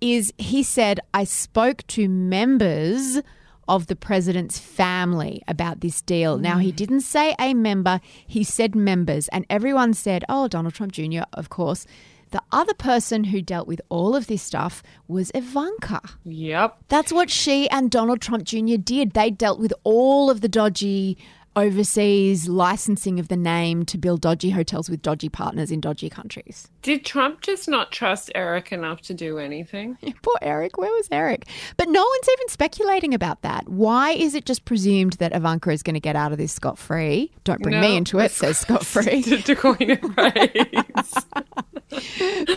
is 0.00 0.32
he 0.38 0.62
said, 0.62 1.00
I 1.12 1.24
spoke 1.24 1.86
to 1.88 2.08
members 2.08 3.20
of 3.68 3.86
the 3.86 3.96
president's 3.96 4.58
family 4.58 5.42
about 5.48 5.80
this 5.80 6.02
deal. 6.02 6.38
Now, 6.38 6.58
he 6.58 6.72
didn't 6.72 7.00
say 7.00 7.34
a 7.38 7.54
member, 7.54 8.00
he 8.26 8.44
said 8.44 8.74
members, 8.74 9.28
and 9.28 9.46
everyone 9.48 9.94
said, 9.94 10.24
oh, 10.28 10.48
Donald 10.48 10.74
Trump 10.74 10.92
Jr., 10.92 11.22
of 11.32 11.48
course. 11.48 11.86
The 12.30 12.42
other 12.50 12.74
person 12.74 13.24
who 13.24 13.40
dealt 13.40 13.68
with 13.68 13.80
all 13.88 14.16
of 14.16 14.26
this 14.26 14.42
stuff 14.42 14.82
was 15.06 15.30
Ivanka. 15.36 16.00
Yep. 16.24 16.78
That's 16.88 17.12
what 17.12 17.30
she 17.30 17.70
and 17.70 17.92
Donald 17.92 18.20
Trump 18.20 18.42
Jr. 18.42 18.74
did. 18.76 19.12
They 19.12 19.30
dealt 19.30 19.60
with 19.60 19.72
all 19.84 20.30
of 20.30 20.40
the 20.40 20.48
dodgy 20.48 21.16
overseas 21.56 22.48
licensing 22.48 23.20
of 23.20 23.28
the 23.28 23.36
name 23.36 23.84
to 23.86 23.96
build 23.98 24.20
dodgy 24.20 24.50
hotels 24.50 24.90
with 24.90 25.02
dodgy 25.02 25.28
partners 25.28 25.70
in 25.70 25.80
dodgy 25.80 26.10
countries. 26.10 26.68
Did 26.82 27.04
Trump 27.04 27.40
just 27.42 27.68
not 27.68 27.92
trust 27.92 28.30
Eric 28.34 28.72
enough 28.72 29.00
to 29.02 29.14
do 29.14 29.38
anything? 29.38 29.96
Poor 30.22 30.36
Eric. 30.42 30.76
Where 30.78 30.90
was 30.90 31.08
Eric? 31.12 31.46
But 31.76 31.88
no 31.88 32.02
one's 32.04 32.28
even 32.32 32.48
speculating 32.48 33.14
about 33.14 33.42
that. 33.42 33.68
Why 33.68 34.12
is 34.12 34.34
it 34.34 34.46
just 34.46 34.64
presumed 34.64 35.14
that 35.14 35.34
Ivanka 35.34 35.70
is 35.70 35.82
going 35.82 35.94
to 35.94 36.00
get 36.00 36.16
out 36.16 36.32
of 36.32 36.38
this 36.38 36.52
scot 36.52 36.78
free? 36.78 37.30
Don't 37.44 37.62
bring 37.62 37.80
me 37.80 37.96
into 37.96 38.18
it, 38.18 38.30
says 38.32 38.58
scot 38.58 38.84
free. 38.84 39.22
to, 39.24 39.42
to 39.42 39.54
coin 39.54 39.90
a 39.90 39.96
phrase. 40.14 41.14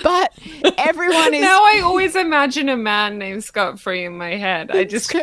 but 0.04 0.34
everyone 0.78 1.34
is. 1.34 1.42
now 1.42 1.62
I 1.64 1.82
always 1.84 2.16
imagine 2.16 2.70
a 2.70 2.78
man 2.78 3.18
named 3.18 3.44
Scott 3.44 3.80
Free 3.80 4.06
in 4.06 4.18
my 4.18 4.36
head. 4.36 4.72
I 4.72 4.84
just. 4.84 5.14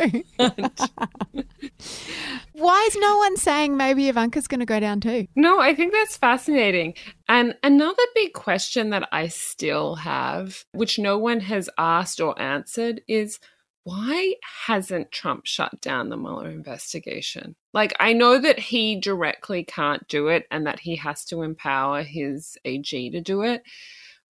Why 2.52 2.84
is 2.88 2.96
no 2.96 3.18
one 3.18 3.36
saying 3.36 3.76
maybe 3.76 4.08
Ivanka's 4.08 4.46
going 4.46 4.60
to 4.60 4.66
go 4.66 4.80
down 4.80 5.00
too? 5.00 5.26
No, 5.34 5.60
I 5.60 5.74
think 5.74 5.92
that's 5.92 6.16
fascinating. 6.16 6.94
And 7.28 7.56
another 7.62 8.02
big 8.14 8.32
question 8.32 8.90
that 8.90 9.08
I 9.12 9.28
still 9.28 9.96
have, 9.96 10.64
which 10.72 10.98
no 10.98 11.18
one 11.18 11.40
has 11.40 11.68
asked 11.78 12.20
or 12.20 12.40
answered, 12.40 13.02
is 13.08 13.38
why 13.84 14.34
hasn't 14.66 15.12
Trump 15.12 15.44
shut 15.44 15.80
down 15.80 16.08
the 16.08 16.16
Mueller 16.16 16.48
investigation? 16.48 17.54
Like, 17.74 17.94
I 18.00 18.14
know 18.14 18.38
that 18.40 18.58
he 18.58 18.98
directly 18.98 19.62
can't 19.62 20.06
do 20.08 20.28
it 20.28 20.46
and 20.50 20.66
that 20.66 20.80
he 20.80 20.96
has 20.96 21.24
to 21.26 21.42
empower 21.42 22.02
his 22.02 22.56
AG 22.64 23.10
to 23.10 23.20
do 23.20 23.42
it, 23.42 23.62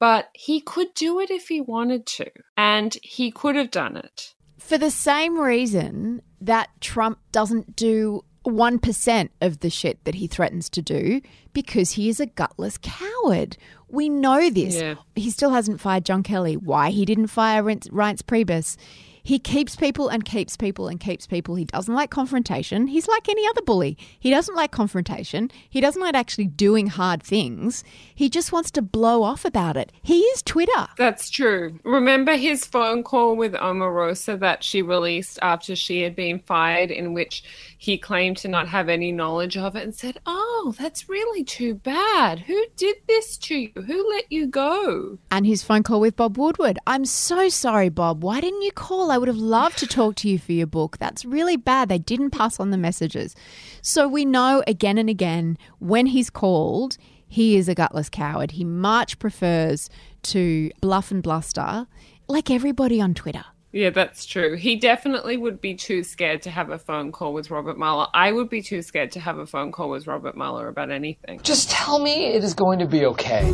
but 0.01 0.29
he 0.35 0.61
could 0.61 0.93
do 0.95 1.21
it 1.21 1.31
if 1.31 1.49
he 1.49 1.61
wanted 1.61 2.05
to, 2.07 2.31
and 2.57 2.97
he 3.03 3.31
could 3.31 3.55
have 3.55 3.71
done 3.71 3.97
it. 3.97 4.35
For 4.65 4.79
the 4.79 4.91
same 4.91 5.39
reason 5.39 6.23
that 6.41 6.71
Trump 6.81 7.19
doesn't 7.33 7.77
do 7.77 8.25
1% 8.47 9.29
of 9.43 9.61
the 9.61 9.69
shit 9.69 10.03
that 10.05 10.15
he 10.15 10.27
threatens 10.27 10.71
to 10.71 10.81
do 10.81 11.21
because 11.53 11.93
he 11.93 12.09
is 12.09 12.19
a 12.19 12.27
gutless 12.27 12.79
coward. 12.81 13.59
We 13.89 14.09
know 14.09 14.49
this. 14.49 14.77
Yeah. 14.77 14.95
He 15.15 15.31
still 15.31 15.51
hasn't 15.51 15.83
fired 15.83 16.07
John 16.07 16.23
Kelly. 16.23 16.57
Why 16.57 16.91
he 16.91 17.05
didn't 17.05 17.27
fire 17.27 17.63
Reince 17.63 18.23
Priebus. 18.23 18.79
He 19.27 19.39
keeps 19.39 19.75
people 19.75 20.11
and 20.11 20.23
keeps 20.23 20.55
people 20.55 20.87
and 20.87 21.01
keeps 21.01 21.27
people. 21.27 21.55
He 21.55 21.65
doesn't 21.65 21.95
like 21.95 22.11
confrontation. 22.11 22.89
He's 22.89 23.09
like 23.09 23.27
any 23.27 23.47
other 23.49 23.63
bully. 23.63 23.97
He 24.21 24.29
doesn't 24.29 24.55
like 24.55 24.71
confrontation. 24.71 25.51
He 25.71 25.81
doesn't 25.81 26.01
like 26.01 26.15
actually 26.15 26.49
doing 26.49 26.89
hard 26.89 27.23
things. 27.23 27.83
He 28.15 28.29
just 28.29 28.53
wants 28.53 28.71
to 28.73 28.83
blow 28.83 29.23
off 29.23 29.47
about 29.47 29.79
it. 29.79 29.93
He 30.03 30.21
is 30.21 30.43
Twitter. 30.43 30.89
That's 30.99 31.31
true. 31.31 31.81
Remember 31.85 32.37
his 32.37 32.67
phone 32.67 33.03
call 33.03 33.35
with 33.35 33.55
Omarosa 33.55 34.39
that 34.41 34.63
she 34.63 34.83
released 34.83 35.39
after 35.41 35.75
she 35.75 36.03
had 36.03 36.15
been 36.15 36.39
fired, 36.41 36.91
in 36.91 37.15
which 37.15 37.43
he 37.85 37.99
claimed 37.99 38.39
to 38.39 38.49
not 38.49 38.67
have 38.69 38.89
any 38.89 39.13
knowledge 39.13 39.59
of 39.59 39.77
it 39.77 39.83
and 39.83 39.95
said, 39.95 40.19
Oh, 40.25 40.75
that's 40.79 41.07
really 41.07 41.45
too 41.45 41.75
bad. 41.75 42.39
Who 42.41 42.65
did 42.77 42.97
this 43.07 43.37
to 43.39 43.55
you? 43.55 43.73
Who 43.75 44.09
let 44.09 44.33
you 44.33 44.47
go? 44.47 45.19
and 45.31 45.45
his 45.45 45.63
phone 45.63 45.83
call 45.83 46.01
with 46.01 46.17
Bob 46.17 46.39
Woodward. 46.39 46.79
I'm 46.87 47.05
so 47.05 47.51
sorry, 47.51 47.91
Bob. 47.91 48.23
Why 48.25 48.41
didn't 48.41 48.63
you 48.63 48.73
call? 48.73 49.11
I 49.11 49.19
would 49.19 49.29
have 49.29 49.37
loved 49.37 49.77
to 49.79 49.87
talk 49.87 50.15
to 50.17 50.29
you 50.31 50.39
for 50.39 50.53
your 50.53 50.67
book. 50.67 50.97
That's 50.99 51.27
really 51.27 51.59
bad. 51.59 51.91
They 51.91 51.99
didn't 51.99 52.31
pass 52.31 52.59
on 52.59 52.71
the 52.71 52.79
messages. 52.79 53.37
So 53.83 54.09
we 54.09 54.25
know 54.25 54.63
again 54.67 54.97
and 54.97 55.11
again 55.11 55.59
when 55.79 56.07
he's 56.07 56.31
called, 56.31 56.97
he 57.29 57.57
is 57.57 57.69
a 57.69 57.75
gutless 57.75 58.09
coward. 58.09 58.53
He 58.53 58.65
much 58.65 59.19
prefers 59.19 59.91
to 60.23 60.71
bluff 60.81 61.11
and 61.11 61.23
bluster 61.23 61.87
like 62.29 62.51
everybody 62.51 62.99
on 63.01 63.13
Twitter. 63.13 63.45
Yeah, 63.75 63.91
that's 63.91 64.25
true. 64.25 64.57
He 64.57 64.77
definitely 64.77 65.37
would 65.37 65.61
be 65.61 65.75
too 65.75 66.05
scared 66.05 66.43
to 66.43 66.51
have 66.51 66.71
a 66.71 66.79
phone 66.79 67.11
call 67.11 67.35
with 67.35 67.51
Robert 67.51 67.77
Mueller. 67.77 68.07
I 68.15 68.31
would 68.31 68.49
be 68.49 68.63
too 68.63 68.83
scared 68.83 69.11
to 69.11 69.21
have 69.21 69.39
a 69.39 69.47
phone 69.47 69.73
call 69.73 69.91
with 69.91 70.07
Robert 70.07 70.37
Mueller 70.37 70.69
about 70.69 70.93
anything. 70.93 71.41
Just 71.43 71.73
tell 71.73 71.99
me 71.99 72.27
it 72.27 72.45
is 72.45 72.55
going 72.55 72.79
to 72.79 72.87
be 72.87 73.05
okay. 73.05 73.53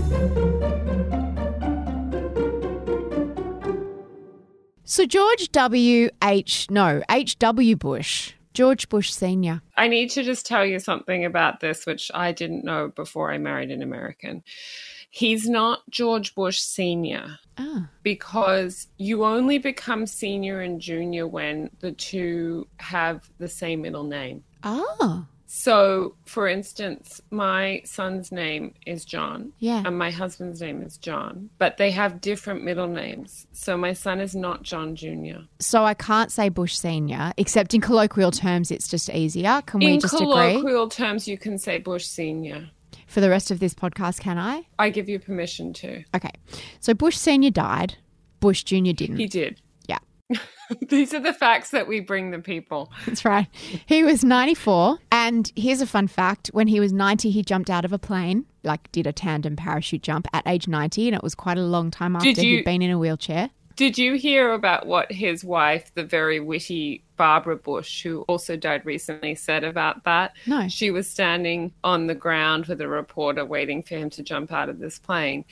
So 4.85 5.07
George 5.07 5.51
W. 5.53 6.11
H. 6.23 6.67
No, 6.71 7.03
H. 7.11 7.39
W. 7.39 7.77
Bush, 7.77 8.35
George 8.53 8.91
Bush 8.91 9.11
Senior. 9.11 9.63
I 9.79 9.89
need 9.89 10.11
to 10.11 10.23
just 10.23 10.45
tell 10.45 10.67
you 10.67 10.81
something 10.81 11.25
about 11.25 11.61
this, 11.61 11.87
which 11.87 12.11
I 12.13 12.33
didn't 12.33 12.63
know 12.63 12.89
before 12.95 13.33
I 13.33 13.39
married 13.39 13.71
an 13.71 13.81
American. 13.81 14.43
He's 15.11 15.49
not 15.49 15.81
George 15.91 16.35
Bush 16.35 16.61
Sr. 16.61 17.39
Ah. 17.59 17.91
because 18.03 18.87
you 18.97 19.25
only 19.25 19.59
become 19.59 20.07
senior 20.07 20.61
and 20.61 20.81
junior 20.81 21.27
when 21.27 21.69
the 21.81 21.93
two 21.93 22.67
have 22.79 23.29
the 23.39 23.49
same 23.49 23.83
middle 23.83 24.05
name. 24.05 24.45
Oh, 24.63 25.27
So, 25.53 26.15
for 26.27 26.47
instance, 26.47 27.21
my 27.33 27.83
son's 27.85 28.31
name 28.31 28.73
is 28.87 29.05
John. 29.05 29.53
Yeah. 29.59 29.83
And 29.85 29.99
my 29.99 30.13
husband's 30.13 30.61
name 30.61 30.81
is 30.81 30.97
John, 30.97 31.51
but 31.59 31.77
they 31.77 31.91
have 31.91 32.21
different 32.21 32.63
middle 32.63 32.87
names. 32.87 33.49
So, 33.53 33.77
my 33.77 33.93
son 33.93 34.21
is 34.21 34.37
not 34.37 34.63
John 34.63 34.95
Jr. 34.95 35.41
so 35.59 35.85
I 35.85 35.95
can't 35.95 36.31
say 36.31 36.51
Bush 36.51 36.77
Senior, 36.77 37.33
except 37.37 37.75
in 37.75 37.81
colloquial 37.81 38.31
terms, 38.31 38.71
it's 38.71 38.87
just 38.87 39.11
easier. 39.11 39.61
Can 39.67 39.81
we 39.81 39.95
In 39.95 40.01
just 40.01 40.15
agree? 40.15 40.27
In 40.29 40.33
colloquial 40.61 40.89
terms, 40.89 41.27
you 41.27 41.37
can 41.37 41.59
say 41.59 41.79
Bush 41.79 42.07
Sr. 42.07 42.71
For 43.11 43.21
the 43.21 43.29
rest 43.31 43.51
of 43.51 43.59
this 43.61 43.75
podcast, 43.75 44.21
can 44.21 44.39
I? 44.39 44.67
I 44.79 44.91
give 44.91 45.09
you 45.09 45.19
permission 45.19 45.73
to. 45.75 46.05
Okay. 46.15 46.31
So 46.81 46.95
Bush 46.95 47.17
Senior 47.17 47.51
died. 47.51 47.97
Bush 48.41 48.63
Junior 48.63 48.93
didn't. 48.93 49.17
He 49.19 49.27
did. 49.27 49.61
yeah. 49.89 49.99
These 50.89 51.13
are 51.13 51.19
the 51.21 51.33
facts 51.33 51.71
that 51.71 51.89
we 51.89 51.99
bring 51.99 52.31
the 52.31 52.39
people. 52.39 52.93
That's 53.07 53.25
right. 53.25 53.49
He 53.87 54.05
was 54.05 54.23
94. 54.25 54.99
And 55.11 55.51
here's 55.57 55.81
a 55.81 55.87
fun 55.87 56.07
fact 56.07 56.49
when 56.53 56.69
he 56.69 56.79
was 56.79 56.93
90, 56.93 57.31
he 57.31 57.43
jumped 57.43 57.69
out 57.69 57.85
of 57.85 57.93
a 57.93 57.99
plane, 57.99 58.47
like 58.63 58.91
did 58.93 59.07
a 59.09 59.13
tandem 59.13 59.57
parachute 59.57 60.03
jump 60.03 60.29
at 60.33 60.47
age 60.47 60.69
90. 60.69 61.09
And 61.09 61.17
it 61.17 61.23
was 61.25 61.35
quite 61.35 61.59
a 61.59 61.63
long 61.63 61.91
time 61.91 62.15
after 62.15 62.29
you- 62.29 62.59
he'd 62.59 62.65
been 62.65 62.81
in 62.83 62.93
a 62.93 62.99
wheelchair. 62.99 63.51
Did 63.81 63.97
you 63.97 64.13
hear 64.13 64.53
about 64.53 64.87
what 64.87 65.11
his 65.11 65.43
wife, 65.43 65.91
the 65.95 66.05
very 66.05 66.39
witty 66.39 67.03
Barbara 67.17 67.57
Bush, 67.57 68.03
who 68.03 68.27
also 68.29 68.55
died 68.55 68.85
recently, 68.85 69.35
said 69.35 69.65
about 69.65 70.05
that? 70.05 70.37
No. 70.47 70.69
She 70.69 70.91
was 70.91 71.09
standing 71.09 71.73
on 71.83 72.07
the 72.07 72.15
ground 72.15 72.67
with 72.67 72.83
a 72.83 72.89
reporter 72.89 73.43
waiting 73.43 73.83
for 73.83 73.95
him 73.95 74.11
to 74.11 74.23
jump 74.23 74.53
out 74.53 74.69
of 74.69 74.81
this 74.81 74.99
plane. 74.99 75.47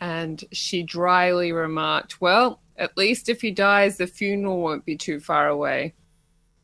And 0.00 0.42
she 0.52 0.82
dryly 0.82 1.52
remarked, 1.52 2.18
Well, 2.18 2.62
at 2.78 2.96
least 2.96 3.28
if 3.28 3.42
he 3.42 3.50
dies, 3.50 3.98
the 3.98 4.06
funeral 4.06 4.62
won't 4.62 4.86
be 4.86 4.96
too 4.96 5.20
far 5.20 5.46
away. 5.46 5.92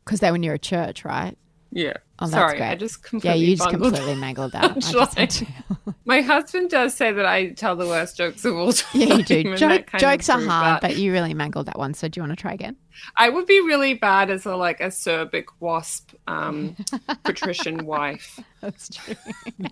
Because 0.03 0.19
they 0.19 0.31
were 0.31 0.39
near 0.39 0.55
a 0.55 0.57
church, 0.57 1.05
right? 1.05 1.37
Yeah. 1.77 1.93
Oh, 2.17 2.25
that's 2.25 2.31
Sorry, 2.31 2.57
great. 2.57 2.69
I 2.71 2.75
just 2.75 3.03
completely 3.03 3.39
Yeah, 3.41 3.49
you 3.49 3.55
just 3.55 3.69
completely 3.69 4.15
mangled 4.15 4.53
that. 4.53 4.63
I 4.71 4.73
just 4.79 4.91
punchline. 4.95 5.15
had 5.15 5.29
to- 5.29 5.45
My 6.05 6.21
husband 6.21 6.71
does 6.71 6.95
say 6.95 7.11
that 7.11 7.25
I 7.27 7.49
tell 7.51 7.75
the 7.75 7.85
worst 7.85 8.17
jokes 8.17 8.43
of 8.45 8.55
all 8.55 8.73
time. 8.73 9.01
yeah, 9.01 9.13
you 9.17 9.23
do. 9.23 9.35
and 9.49 9.57
Jo- 9.57 9.67
that 9.69 9.85
kind 9.85 10.03
of 10.03 10.09
jokes 10.09 10.27
are 10.29 10.41
hard, 10.41 10.81
that. 10.81 10.81
but 10.81 10.97
you 10.97 11.11
really 11.11 11.35
mangled 11.35 11.67
that 11.67 11.77
one. 11.77 11.93
So 11.93 12.07
do 12.07 12.17
you 12.17 12.23
want 12.23 12.31
to 12.35 12.41
try 12.41 12.51
again? 12.53 12.75
I 13.15 13.29
would 13.29 13.45
be 13.45 13.59
really 13.61 13.93
bad 13.93 14.31
as 14.31 14.47
a 14.47 14.55
like 14.55 14.79
acerbic 14.79 15.45
wasp 15.59 16.13
um, 16.25 16.75
patrician 17.23 17.85
wife. 17.85 18.39
That's 18.61 18.89
true. 18.89 19.13
do 19.59 19.67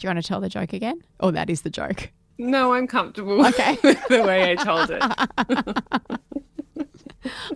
you 0.00 0.08
want 0.08 0.20
to 0.20 0.26
tell 0.26 0.40
the 0.40 0.48
joke 0.48 0.72
again? 0.72 1.00
Oh, 1.20 1.30
that 1.30 1.48
is 1.50 1.62
the 1.62 1.70
joke. 1.70 2.10
No, 2.36 2.72
I'm 2.72 2.88
comfortable 2.88 3.46
Okay. 3.46 3.78
with 3.84 4.04
the 4.08 4.24
way 4.24 4.50
I 4.50 4.54
told 4.56 4.90
it. 4.90 6.43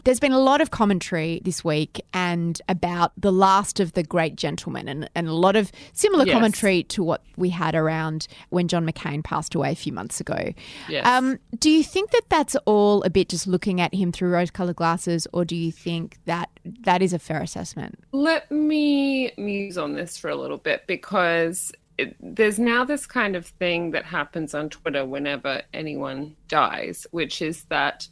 There's 0.04 0.20
been 0.20 0.32
a 0.32 0.38
lot 0.38 0.60
of 0.60 0.70
commentary 0.70 1.40
this 1.44 1.64
week 1.64 2.00
and 2.12 2.60
about 2.68 3.12
the 3.16 3.32
last 3.32 3.80
of 3.80 3.92
the 3.92 4.02
great 4.02 4.36
gentlemen 4.36 4.88
and, 4.88 5.10
and 5.14 5.28
a 5.28 5.32
lot 5.34 5.56
of 5.56 5.70
similar 5.92 6.24
Yes. 6.26 6.34
commentary 6.34 6.82
to 6.84 7.02
what 7.02 7.22
we 7.36 7.50
had 7.50 7.74
around 7.74 8.26
when 8.50 8.68
John 8.68 8.86
McCain 8.86 9.22
passed 9.22 9.54
away 9.54 9.72
a 9.72 9.76
few 9.76 9.92
months 9.92 10.20
ago. 10.20 10.52
Yes. 10.88 11.06
Um, 11.06 11.38
do 11.58 11.70
you 11.70 11.82
think 11.82 12.10
that 12.10 12.22
that's 12.28 12.56
all 12.66 13.02
a 13.02 13.10
bit 13.10 13.28
just 13.28 13.46
looking 13.46 13.80
at 13.80 13.94
him 13.94 14.12
through 14.12 14.30
rose 14.30 14.50
colored 14.50 14.76
glasses 14.76 15.26
or 15.32 15.44
do 15.44 15.56
you 15.56 15.72
think 15.72 16.18
that 16.24 16.50
that 16.80 17.02
is 17.02 17.12
a 17.12 17.18
fair 17.18 17.40
assessment? 17.42 17.98
Let 18.12 18.50
me 18.50 19.32
muse 19.36 19.78
on 19.78 19.94
this 19.94 20.16
for 20.16 20.28
a 20.30 20.36
little 20.36 20.58
bit 20.58 20.86
because 20.86 21.72
it, 21.96 22.16
there's 22.20 22.58
now 22.58 22.84
this 22.84 23.06
kind 23.06 23.34
of 23.34 23.46
thing 23.46 23.90
that 23.90 24.04
happens 24.04 24.54
on 24.54 24.68
Twitter 24.68 25.04
whenever 25.04 25.62
anyone 25.74 26.36
dies, 26.46 27.06
which 27.10 27.42
is 27.42 27.64
that 27.64 28.06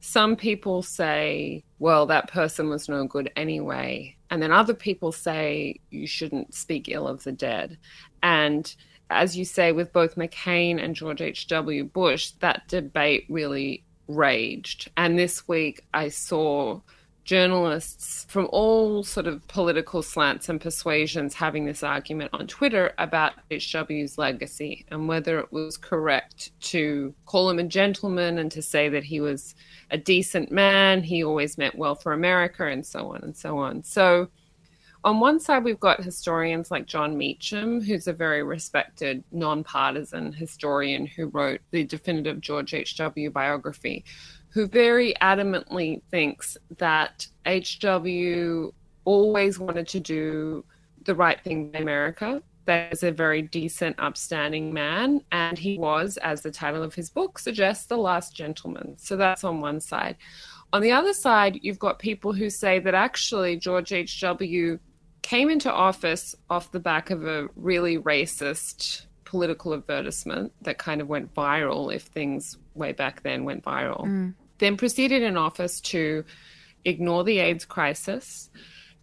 some 0.00 0.34
people 0.34 0.82
say, 0.82 1.62
well, 1.78 2.06
that 2.06 2.30
person 2.30 2.68
was 2.68 2.88
no 2.88 3.06
good 3.06 3.30
anyway. 3.36 4.16
And 4.30 4.42
then 4.42 4.52
other 4.52 4.74
people 4.74 5.12
say, 5.12 5.80
you 5.90 6.06
shouldn't 6.06 6.54
speak 6.54 6.88
ill 6.88 7.06
of 7.06 7.22
the 7.24 7.32
dead. 7.32 7.78
And 8.22 8.74
as 9.10 9.36
you 9.36 9.44
say, 9.44 9.72
with 9.72 9.92
both 9.92 10.16
McCain 10.16 10.82
and 10.82 10.94
George 10.94 11.20
H.W. 11.20 11.84
Bush, 11.84 12.30
that 12.40 12.66
debate 12.68 13.26
really 13.28 13.84
raged. 14.08 14.90
And 14.96 15.18
this 15.18 15.46
week 15.46 15.84
I 15.92 16.08
saw 16.08 16.80
journalists 17.30 18.26
from 18.28 18.48
all 18.50 19.04
sort 19.04 19.28
of 19.28 19.46
political 19.46 20.02
slants 20.02 20.48
and 20.48 20.60
persuasions 20.60 21.32
having 21.32 21.64
this 21.64 21.84
argument 21.84 22.28
on 22.32 22.44
Twitter 22.48 22.92
about 22.98 23.34
HW's 23.52 24.18
legacy 24.18 24.84
and 24.88 25.06
whether 25.06 25.38
it 25.38 25.52
was 25.52 25.76
correct 25.76 26.50
to 26.60 27.14
call 27.26 27.48
him 27.48 27.60
a 27.60 27.62
gentleman 27.62 28.38
and 28.38 28.50
to 28.50 28.60
say 28.60 28.88
that 28.88 29.04
he 29.04 29.20
was 29.20 29.54
a 29.92 29.96
decent 29.96 30.50
man, 30.50 31.04
he 31.04 31.22
always 31.22 31.56
meant 31.56 31.76
well 31.76 31.94
for 31.94 32.14
America, 32.14 32.66
and 32.66 32.84
so 32.84 33.14
on 33.14 33.22
and 33.22 33.36
so 33.36 33.58
on. 33.58 33.84
So, 33.84 34.28
on 35.04 35.20
one 35.20 35.38
side, 35.38 35.62
we've 35.62 35.80
got 35.80 36.02
historians 36.02 36.70
like 36.70 36.86
Jon 36.86 37.16
Meacham, 37.16 37.80
who's 37.80 38.08
a 38.08 38.12
very 38.12 38.42
respected, 38.42 39.22
nonpartisan 39.30 40.32
historian 40.32 41.06
who 41.06 41.28
wrote 41.28 41.60
the 41.70 41.84
definitive 41.84 42.40
George 42.40 42.74
H.W. 42.74 43.30
biography, 43.30 44.04
who 44.50 44.66
very 44.66 45.14
adamantly 45.22 46.02
thinks 46.10 46.56
that 46.78 47.26
H.W. 47.46 48.72
always 49.04 49.58
wanted 49.58 49.88
to 49.88 50.00
do 50.00 50.64
the 51.04 51.14
right 51.14 51.40
thing 51.42 51.70
by 51.70 51.78
America. 51.78 52.42
That 52.66 52.92
is 52.92 53.02
a 53.02 53.10
very 53.10 53.42
decent, 53.42 53.96
upstanding 53.98 54.72
man, 54.72 55.22
and 55.32 55.58
he 55.58 55.78
was, 55.78 56.16
as 56.18 56.42
the 56.42 56.50
title 56.50 56.82
of 56.82 56.94
his 56.94 57.10
book 57.10 57.38
suggests, 57.38 57.86
the 57.86 57.96
last 57.96 58.34
gentleman. 58.34 58.96
So 58.98 59.16
that's 59.16 59.44
on 59.44 59.60
one 59.60 59.80
side. 59.80 60.16
On 60.72 60.82
the 60.82 60.92
other 60.92 61.12
side, 61.12 61.58
you've 61.62 61.78
got 61.78 61.98
people 61.98 62.32
who 62.32 62.50
say 62.50 62.78
that 62.80 62.94
actually 62.94 63.56
George 63.56 63.92
H.W. 63.92 64.78
came 65.22 65.50
into 65.50 65.72
office 65.72 66.34
off 66.48 66.70
the 66.70 66.80
back 66.80 67.10
of 67.10 67.26
a 67.26 67.48
really 67.56 67.98
racist 67.98 69.06
political 69.24 69.74
advertisement 69.74 70.52
that 70.62 70.76
kind 70.78 71.00
of 71.00 71.08
went 71.08 71.32
viral 71.34 71.94
if 71.94 72.02
things 72.02 72.58
way 72.74 72.92
back 72.92 73.22
then 73.22 73.44
went 73.44 73.64
viral. 73.64 74.04
Mm. 74.04 74.34
Then 74.60 74.76
proceeded 74.76 75.22
in 75.22 75.36
office 75.38 75.80
to 75.80 76.24
ignore 76.84 77.24
the 77.24 77.38
AIDS 77.38 77.64
crisis, 77.64 78.50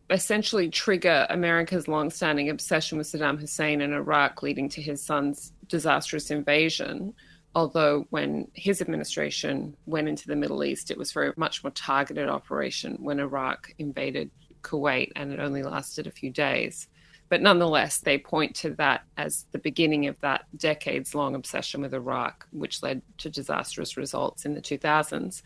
essentially 0.09 0.69
trigger 0.69 1.25
America's 1.29 1.87
longstanding 1.87 2.49
obsession 2.49 2.97
with 2.97 3.07
Saddam 3.07 3.39
Hussein 3.39 3.81
in 3.81 3.91
Iraq, 3.91 4.43
leading 4.43 4.69
to 4.69 4.81
his 4.81 5.03
son's 5.03 5.51
disastrous 5.67 6.29
invasion. 6.29 7.13
Although, 7.55 8.05
when 8.11 8.47
his 8.53 8.81
administration 8.81 9.75
went 9.87 10.07
into 10.07 10.27
the 10.27 10.35
Middle 10.35 10.63
East, 10.63 10.91
it 10.91 10.97
was 10.97 11.11
for 11.11 11.29
a 11.29 11.39
much 11.39 11.63
more 11.63 11.71
targeted 11.71 12.29
operation 12.29 12.97
when 12.99 13.19
Iraq 13.19 13.73
invaded 13.79 14.29
Kuwait, 14.61 15.11
and 15.15 15.33
it 15.33 15.39
only 15.39 15.63
lasted 15.63 16.05
a 16.05 16.11
few 16.11 16.29
days. 16.29 16.87
But 17.29 17.41
nonetheless, 17.41 17.99
they 17.99 18.17
point 18.17 18.55
to 18.57 18.71
that 18.75 19.03
as 19.17 19.45
the 19.51 19.59
beginning 19.59 20.07
of 20.07 20.19
that 20.21 20.45
decades 20.55 21.13
long 21.13 21.35
obsession 21.35 21.81
with 21.81 21.93
Iraq, 21.93 22.47
which 22.51 22.81
led 22.81 23.01
to 23.19 23.29
disastrous 23.29 23.97
results 23.97 24.45
in 24.45 24.53
the 24.53 24.61
2000s. 24.61 25.41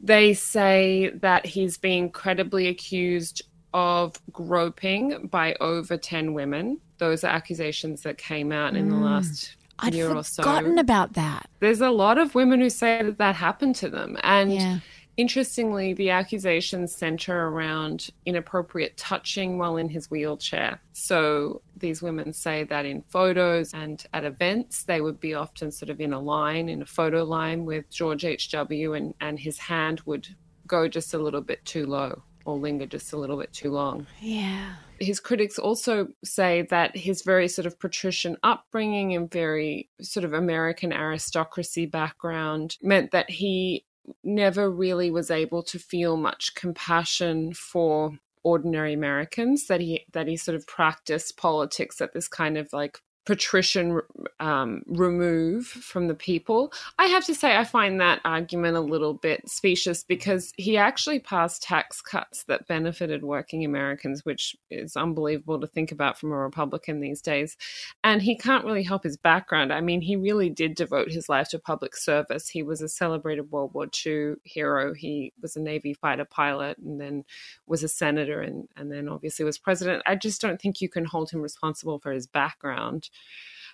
They 0.00 0.34
say 0.34 1.10
that 1.14 1.46
he's 1.46 1.78
being 1.78 2.10
credibly 2.10 2.68
accused 2.68 3.42
of 3.74 4.20
groping 4.32 5.26
by 5.26 5.54
over 5.60 5.96
10 5.96 6.34
women. 6.34 6.80
Those 6.98 7.24
are 7.24 7.28
accusations 7.28 8.02
that 8.02 8.18
came 8.18 8.50
out 8.50 8.74
in 8.74 8.88
the 8.88 8.96
mm. 8.96 9.02
last 9.02 9.56
I'd 9.78 9.94
year 9.94 10.14
or 10.14 10.24
so. 10.24 10.42
I'd 10.42 10.46
forgotten 10.46 10.78
about 10.78 11.14
that. 11.14 11.48
There's 11.60 11.80
a 11.80 11.90
lot 11.90 12.18
of 12.18 12.34
women 12.34 12.60
who 12.60 12.70
say 12.70 13.02
that 13.02 13.18
that 13.18 13.36
happened 13.36 13.76
to 13.76 13.88
them. 13.88 14.16
And 14.22 14.52
Yeah. 14.52 14.78
Interestingly, 15.18 15.92
the 15.92 16.10
accusations 16.10 16.94
center 16.94 17.48
around 17.48 18.08
inappropriate 18.24 18.96
touching 18.96 19.58
while 19.58 19.76
in 19.76 19.88
his 19.90 20.10
wheelchair. 20.10 20.80
So 20.92 21.60
these 21.76 22.00
women 22.00 22.32
say 22.32 22.64
that 22.64 22.86
in 22.86 23.02
photos 23.08 23.74
and 23.74 24.02
at 24.14 24.24
events, 24.24 24.84
they 24.84 25.00
would 25.00 25.20
be 25.20 25.34
often 25.34 25.70
sort 25.72 25.90
of 25.90 26.00
in 26.00 26.12
a 26.14 26.20
line, 26.20 26.68
in 26.68 26.80
a 26.80 26.86
photo 26.86 27.24
line 27.24 27.66
with 27.66 27.90
George 27.90 28.24
H.W., 28.24 28.94
and, 28.94 29.12
and 29.20 29.38
his 29.38 29.58
hand 29.58 30.00
would 30.06 30.28
go 30.66 30.86
just 30.88 31.12
a 31.14 31.18
little 31.18 31.42
bit 31.42 31.64
too 31.64 31.84
low 31.84 32.22
or 32.44 32.56
linger 32.56 32.86
just 32.86 33.12
a 33.12 33.16
little 33.16 33.36
bit 33.36 33.52
too 33.52 33.70
long 33.70 34.06
Yeah. 34.20 34.76
his 35.00 35.20
critics 35.20 35.58
also 35.58 36.08
say 36.24 36.62
that 36.70 36.96
his 36.96 37.22
very 37.22 37.46
sort 37.48 37.66
of 37.66 37.78
patrician 37.78 38.36
upbringing 38.42 39.14
and 39.14 39.30
very 39.30 39.90
sort 40.00 40.24
of 40.24 40.32
American 40.32 40.92
aristocracy 40.92 41.84
background 41.84 42.76
meant 42.82 43.10
that 43.10 43.28
he 43.28 43.84
never 44.22 44.70
really 44.70 45.10
was 45.10 45.30
able 45.30 45.62
to 45.64 45.78
feel 45.78 46.16
much 46.16 46.54
compassion 46.54 47.52
for 47.52 48.18
ordinary 48.44 48.92
Americans 48.92 49.66
that 49.66 49.80
he 49.80 50.04
that 50.12 50.28
he 50.28 50.36
sort 50.36 50.54
of 50.54 50.66
practiced 50.66 51.36
politics 51.36 52.00
at 52.00 52.12
this 52.12 52.28
kind 52.28 52.56
of 52.56 52.72
like 52.72 53.00
patrician 53.28 54.00
um, 54.40 54.82
remove 54.86 55.66
from 55.66 56.08
the 56.08 56.14
people. 56.14 56.72
I 56.98 57.08
have 57.08 57.26
to 57.26 57.34
say, 57.34 57.58
I 57.58 57.64
find 57.64 58.00
that 58.00 58.22
argument 58.24 58.78
a 58.78 58.80
little 58.80 59.12
bit 59.12 59.46
specious 59.50 60.02
because 60.02 60.54
he 60.56 60.78
actually 60.78 61.18
passed 61.18 61.62
tax 61.62 62.00
cuts 62.00 62.44
that 62.44 62.66
benefited 62.66 63.22
working 63.22 63.66
Americans, 63.66 64.24
which 64.24 64.56
is 64.70 64.96
unbelievable 64.96 65.60
to 65.60 65.66
think 65.66 65.92
about 65.92 66.16
from 66.18 66.32
a 66.32 66.38
Republican 66.38 67.00
these 67.00 67.20
days. 67.20 67.58
And 68.02 68.22
he 68.22 68.34
can't 68.34 68.64
really 68.64 68.82
help 68.82 69.04
his 69.04 69.18
background. 69.18 69.74
I 69.74 69.82
mean, 69.82 70.00
he 70.00 70.16
really 70.16 70.48
did 70.48 70.74
devote 70.74 71.10
his 71.10 71.28
life 71.28 71.50
to 71.50 71.58
public 71.58 71.96
service. 71.96 72.48
He 72.48 72.62
was 72.62 72.80
a 72.80 72.88
celebrated 72.88 73.50
World 73.50 73.74
War 73.74 73.88
II 74.06 74.36
hero. 74.44 74.94
He 74.94 75.34
was 75.42 75.54
a 75.54 75.60
Navy 75.60 75.92
fighter 75.92 76.24
pilot 76.24 76.78
and 76.78 76.98
then 76.98 77.24
was 77.66 77.82
a 77.82 77.88
senator 77.88 78.40
and, 78.40 78.68
and 78.74 78.90
then 78.90 79.06
obviously 79.06 79.44
was 79.44 79.58
president. 79.58 80.02
I 80.06 80.14
just 80.14 80.40
don't 80.40 80.58
think 80.58 80.80
you 80.80 80.88
can 80.88 81.04
hold 81.04 81.30
him 81.30 81.42
responsible 81.42 81.98
for 81.98 82.10
his 82.10 82.26
background. 82.26 83.10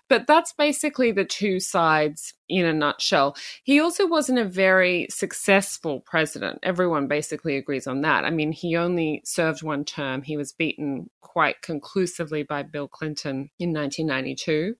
But 0.08 0.26
that's 0.26 0.52
basically 0.52 1.12
the 1.12 1.24
two 1.24 1.60
sides 1.60 2.34
in 2.48 2.66
a 2.66 2.74
nutshell. 2.74 3.36
He 3.62 3.80
also 3.80 4.06
wasn't 4.06 4.38
a 4.38 4.44
very 4.44 5.06
successful 5.08 6.00
president. 6.00 6.58
Everyone 6.62 7.08
basically 7.08 7.56
agrees 7.56 7.86
on 7.86 8.02
that. 8.02 8.24
I 8.24 8.30
mean, 8.30 8.52
he 8.52 8.76
only 8.76 9.22
served 9.24 9.62
one 9.62 9.84
term. 9.84 10.22
He 10.22 10.36
was 10.36 10.52
beaten 10.52 11.08
quite 11.22 11.62
conclusively 11.62 12.42
by 12.42 12.62
Bill 12.62 12.86
Clinton 12.86 13.50
in 13.58 13.72
1992. 13.72 14.76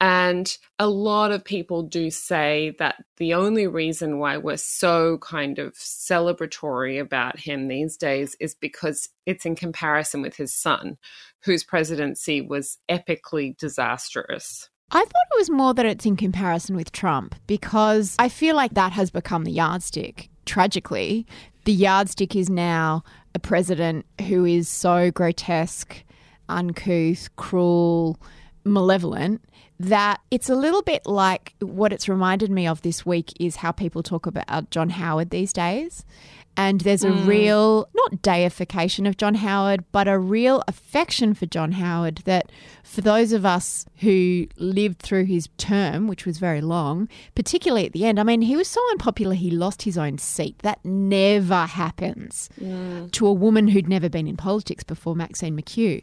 And 0.00 0.56
a 0.78 0.88
lot 0.88 1.32
of 1.32 1.44
people 1.44 1.82
do 1.82 2.10
say 2.10 2.74
that 2.78 3.02
the 3.16 3.32
only 3.34 3.66
reason 3.66 4.18
why 4.18 4.36
we're 4.36 4.58
so 4.58 5.18
kind 5.18 5.58
of 5.58 5.72
celebratory 5.74 7.00
about 7.00 7.38
him 7.38 7.68
these 7.68 7.96
days 7.96 8.36
is 8.38 8.54
because 8.54 9.08
it's 9.24 9.46
in 9.46 9.56
comparison 9.56 10.20
with 10.20 10.36
his 10.36 10.54
son, 10.54 10.98
whose 11.44 11.64
presidency 11.64 12.42
was 12.42 12.78
epically 12.90 13.56
disastrous. 13.56 14.68
I 14.90 15.00
thought 15.00 15.08
it 15.32 15.38
was 15.38 15.50
more 15.50 15.74
that 15.74 15.86
it's 15.86 16.06
in 16.06 16.16
comparison 16.16 16.76
with 16.76 16.92
Trump 16.92 17.34
because 17.46 18.14
I 18.18 18.28
feel 18.28 18.54
like 18.54 18.74
that 18.74 18.92
has 18.92 19.10
become 19.10 19.44
the 19.44 19.50
yardstick. 19.50 20.28
Tragically, 20.44 21.26
the 21.64 21.72
yardstick 21.72 22.36
is 22.36 22.48
now 22.48 23.02
a 23.34 23.38
president 23.38 24.06
who 24.28 24.44
is 24.44 24.68
so 24.68 25.10
grotesque, 25.10 26.04
uncouth, 26.48 27.34
cruel, 27.34 28.20
malevolent 28.66 29.42
that 29.78 30.20
it's 30.30 30.48
a 30.48 30.54
little 30.54 30.82
bit 30.82 31.06
like 31.06 31.54
what 31.60 31.92
it's 31.92 32.08
reminded 32.08 32.50
me 32.50 32.66
of 32.66 32.80
this 32.82 33.04
week 33.04 33.32
is 33.38 33.56
how 33.56 33.70
people 33.72 34.02
talk 34.02 34.26
about 34.26 34.70
John 34.70 34.88
Howard 34.90 35.30
these 35.30 35.52
days. 35.52 36.04
And 36.58 36.80
there's 36.80 37.04
a 37.04 37.08
Mm. 37.10 37.26
real, 37.26 37.86
not 37.94 38.22
deification 38.22 39.04
of 39.04 39.18
John 39.18 39.34
Howard, 39.34 39.84
but 39.92 40.08
a 40.08 40.18
real 40.18 40.62
affection 40.66 41.34
for 41.34 41.44
John 41.44 41.72
Howard 41.72 42.22
that 42.24 42.50
for 42.82 43.02
those 43.02 43.32
of 43.34 43.44
us 43.44 43.84
who 43.96 44.46
lived 44.56 45.00
through 45.00 45.24
his 45.26 45.50
term, 45.58 46.08
which 46.08 46.24
was 46.24 46.38
very 46.38 46.62
long, 46.62 47.10
particularly 47.34 47.84
at 47.84 47.92
the 47.92 48.06
end, 48.06 48.18
I 48.18 48.22
mean, 48.22 48.40
he 48.40 48.56
was 48.56 48.68
so 48.68 48.80
unpopular 48.92 49.34
he 49.34 49.50
lost 49.50 49.82
his 49.82 49.98
own 49.98 50.16
seat. 50.16 50.56
That 50.60 50.82
never 50.82 51.66
happens 51.66 52.48
to 53.12 53.26
a 53.26 53.32
woman 53.34 53.68
who'd 53.68 53.90
never 53.90 54.08
been 54.08 54.26
in 54.26 54.38
politics 54.38 54.82
before, 54.82 55.14
Maxine 55.14 55.54
McKew. 55.60 56.02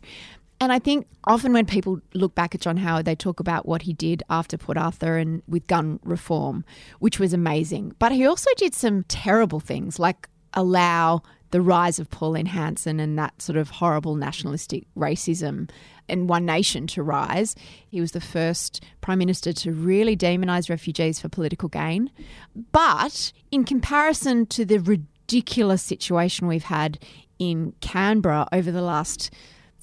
And 0.63 0.71
I 0.71 0.79
think 0.79 1.07
often 1.25 1.51
when 1.51 1.65
people 1.65 1.99
look 2.13 2.35
back 2.35 2.55
at 2.55 2.61
John 2.61 2.77
Howard, 2.77 3.03
they 3.03 3.15
talk 3.15 3.41
about 3.41 3.65
what 3.65 3.81
he 3.81 3.91
did 3.91 4.23
after 4.29 4.57
Port 4.57 4.77
Arthur 4.77 5.17
and 5.17 5.43
with 5.45 5.67
gun 5.67 5.99
reform, 6.03 6.63
which 6.99 7.19
was 7.19 7.33
amazing. 7.33 7.93
But 7.99 8.13
he 8.13 8.25
also 8.25 8.49
did 8.55 8.73
some 8.73 9.03
terrible 9.09 9.59
things, 9.59 9.99
like 9.99 10.29
allow 10.53 11.21
the 11.51 11.59
rise 11.59 11.99
of 11.99 12.09
Pauline 12.09 12.45
Hanson 12.45 13.01
and 13.01 13.19
that 13.19 13.41
sort 13.41 13.57
of 13.57 13.71
horrible 13.71 14.15
nationalistic 14.15 14.85
racism 14.97 15.69
and 16.07 16.29
One 16.29 16.45
Nation 16.45 16.87
to 16.87 17.03
rise. 17.03 17.55
He 17.89 17.99
was 17.99 18.13
the 18.13 18.21
first 18.21 18.81
prime 19.01 19.19
minister 19.19 19.51
to 19.51 19.73
really 19.73 20.15
demonise 20.15 20.69
refugees 20.69 21.19
for 21.19 21.27
political 21.27 21.67
gain. 21.67 22.09
But 22.71 23.33
in 23.51 23.65
comparison 23.65 24.45
to 24.47 24.63
the 24.63 24.79
ridiculous 24.79 25.83
situation 25.83 26.47
we've 26.47 26.63
had 26.63 26.99
in 27.37 27.73
Canberra 27.81 28.47
over 28.53 28.71
the 28.71 28.81
last 28.81 29.29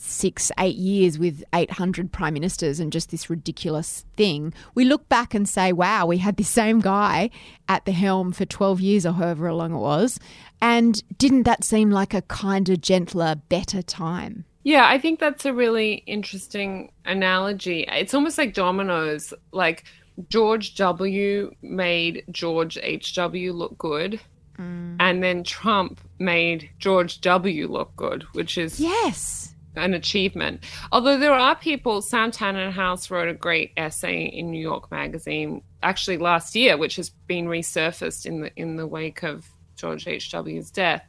six, 0.01 0.51
eight 0.59 0.77
years 0.77 1.19
with 1.19 1.45
800 1.55 2.11
prime 2.11 2.35
ministers 2.35 2.81
and 2.81 2.93
just 2.93 3.11
this 3.11 3.29
ridiculous 3.29 4.05
thing, 4.17 4.55
we 4.75 4.85
look 4.85 5.09
back 5.09 5.35
and 5.35 5.49
say, 5.49 5.73
wow, 5.73 6.07
we 6.07 6.19
had 6.19 6.37
the 6.37 6.45
same 6.45 6.81
guy 6.81 7.31
at 7.69 7.85
the 7.85 7.93
helm 7.93 8.33
for 8.33 8.45
12 8.45 8.81
years 8.81 9.07
or 9.07 9.13
however 9.13 9.53
long 9.53 9.75
it 9.75 9.79
was. 9.79 10.19
And 10.61 11.03
didn't 11.19 11.43
that 11.45 11.65
seem 11.65 11.91
like 11.91 12.15
a 12.15 12.23
kinder, 12.23 12.77
gentler, 12.77 13.37
better 13.49 13.83
time? 13.83 14.45
Yeah, 14.63 14.87
I 14.87 14.99
think 14.99 15.21
that's 15.21 15.47
a 15.47 15.55
really 15.55 16.03
interesting 16.07 16.93
analogy. 17.05 17.87
It's 17.89 18.15
almost 18.15 18.37
like 18.37 18.55
dominoes. 18.55 19.33
Like 19.53 19.85
George 20.29 20.75
W. 20.77 21.55
made 21.63 22.25
George 22.31 22.79
H.W. 22.83 23.53
look 23.53 23.79
good. 23.79 24.21
Mm. 24.59 24.97
And 25.01 25.23
then 25.23 25.45
Trump 25.45 26.01
made 26.19 26.71
George 26.79 27.21
W. 27.23 27.69
look 27.69 27.95
good, 27.97 28.25
which 28.35 28.59
is 28.59 28.79
Yes. 28.79 29.55
An 29.77 29.95
achievement. 29.95 30.65
Although 30.91 31.19
there 31.19 31.33
are 31.33 31.55
people, 31.55 32.03
Sam 32.03 32.33
Tanenhaus 32.33 33.11
wrote 33.11 33.29
a 33.29 33.35
great 33.35 33.73
essay 33.77 34.25
in 34.25 34.51
New 34.51 34.61
York 34.61 34.91
Magazine 34.91 35.63
actually 35.83 36.19
last 36.19 36.57
year, 36.57 36.77
which 36.77 36.97
has 36.97 37.11
been 37.11 37.47
resurfaced 37.47 38.27
in 38.27 38.41
the 38.41 38.53
in 38.57 38.77
the 38.77 38.87
wake 38.87 39.23
of 39.23 39.49
George 39.77 40.07
H.W.'s 40.07 40.71
death, 40.71 41.05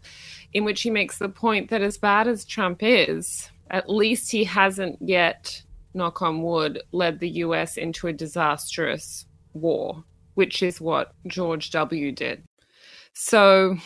in 0.54 0.64
which 0.64 0.82
he 0.82 0.90
makes 0.90 1.18
the 1.18 1.28
point 1.28 1.70
that 1.70 1.82
as 1.82 1.98
bad 1.98 2.28
as 2.28 2.46
Trump 2.46 2.80
is, 2.82 3.50
at 3.70 3.90
least 3.90 4.32
he 4.32 4.44
hasn't 4.44 4.98
yet, 5.02 5.64
knock 5.94 6.22
on 6.22 6.42
wood, 6.42 6.82
led 6.92 7.20
the 7.20 7.30
US 7.30 7.78
into 7.78 8.08
a 8.08 8.14
disastrous 8.14 9.26
war, 9.54 10.04
which 10.36 10.64
is 10.64 10.80
what 10.80 11.14
George 11.28 11.72
W. 11.72 12.12
did. 12.12 12.44
So 13.14 13.78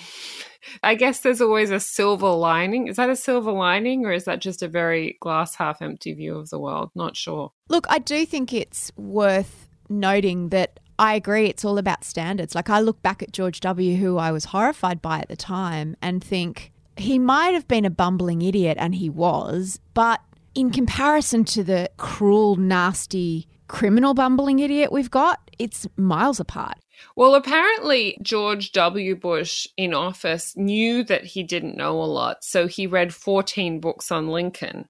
I 0.84 0.96
guess 0.96 1.20
there's 1.20 1.42
always 1.42 1.72
a 1.72 1.80
silver 1.80 2.30
lining. 2.30 2.88
Is 2.88 2.98
that 2.98 3.10
a 3.10 3.16
silver 3.16 3.52
lining 3.52 4.06
or 4.06 4.12
is 4.12 4.26
that 4.26 4.42
just 4.42 4.62
a 4.62 4.68
very 4.68 5.18
glass 5.20 5.56
half 5.56 5.82
empty 5.82 6.14
view 6.14 6.38
of 6.38 6.50
the 6.50 6.60
world? 6.60 6.92
Not 6.96 7.16
sure. 7.16 7.52
Look, 7.70 7.86
I 7.90 8.00
do 8.00 8.26
think 8.26 8.54
it's 8.54 8.92
worth 8.96 9.70
noting 9.90 10.50
that 10.50 10.80
I 10.98 11.16
agree 11.16 11.48
it's 11.48 11.66
all 11.66 11.78
about 11.78 12.04
standards. 12.04 12.56
Like 12.56 12.70
I 12.70 12.80
look 12.80 13.02
back 13.02 13.22
at 13.22 13.32
George 13.32 13.60
W., 13.62 13.96
who 13.98 14.18
I 14.18 14.32
was 14.32 14.46
horrified 14.46 15.02
by 15.02 15.20
at 15.20 15.28
the 15.28 15.36
time, 15.36 15.96
and 16.02 16.24
think 16.24 16.72
he 16.98 17.20
might 17.20 17.54
have 17.54 17.68
been 17.68 17.86
a 17.86 17.90
bumbling 17.90 18.42
idiot, 18.42 18.78
and 18.80 18.96
he 18.96 19.10
was, 19.10 19.80
but 19.94 20.22
in 20.54 20.72
comparison 20.72 21.44
to 21.44 21.64
the 21.64 21.90
cruel, 21.98 22.56
nasty, 22.56 23.48
criminal 23.68 24.14
bumbling 24.14 24.60
idiot 24.60 24.92
we've 24.92 25.12
got, 25.12 25.52
it's 25.60 25.88
miles 25.98 26.40
apart. 26.40 26.78
Well, 27.16 27.36
apparently, 27.36 28.18
George 28.22 28.72
W. 28.72 29.16
Bush 29.16 29.68
in 29.78 29.94
office 29.94 30.56
knew 30.56 31.04
that 31.04 31.26
he 31.26 31.44
didn't 31.44 31.78
know 31.78 32.02
a 32.02 32.06
lot, 32.06 32.44
so 32.44 32.68
he 32.68 32.88
read 32.88 33.14
14 33.14 33.80
books 33.80 34.12
on 34.12 34.28
Lincoln. 34.28 34.88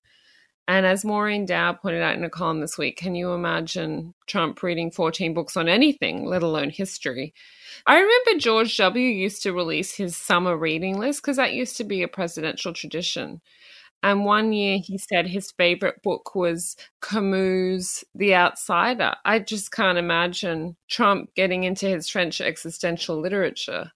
And 0.67 0.85
as 0.85 1.05
Maureen 1.05 1.45
Dowd 1.45 1.79
pointed 1.81 2.01
out 2.01 2.15
in 2.15 2.23
a 2.23 2.29
column 2.29 2.59
this 2.59 2.77
week, 2.77 2.97
can 2.97 3.13
you 3.13 3.33
imagine 3.33 4.15
Trump 4.25 4.63
reading 4.63 4.89
14 4.89 5.33
books 5.35 5.55
on 5.55 5.69
anything, 5.69 6.25
let 6.25 6.41
alone 6.41 6.71
history? 6.71 7.35
I 7.85 7.99
remember 7.99 8.39
George 8.39 8.75
W. 8.77 9.07
used 9.07 9.43
to 9.43 9.53
release 9.53 9.95
his 9.95 10.17
summer 10.17 10.57
reading 10.57 10.97
list 10.97 11.21
because 11.21 11.37
that 11.37 11.53
used 11.53 11.77
to 11.77 11.83
be 11.83 12.01
a 12.01 12.07
presidential 12.07 12.73
tradition. 12.73 13.41
And 14.03 14.23
one 14.23 14.53
year 14.53 14.77
he 14.77 14.97
said 14.99 15.25
his 15.25 15.51
favorite 15.51 16.03
book 16.03 16.35
was 16.35 16.75
Camus' 17.01 18.03
The 18.13 18.35
Outsider. 18.35 19.15
I 19.25 19.39
just 19.39 19.71
can't 19.71 19.97
imagine 19.97 20.75
Trump 20.87 21.33
getting 21.35 21.63
into 21.63 21.87
his 21.87 22.07
French 22.07 22.39
existential 22.39 23.19
literature, 23.19 23.91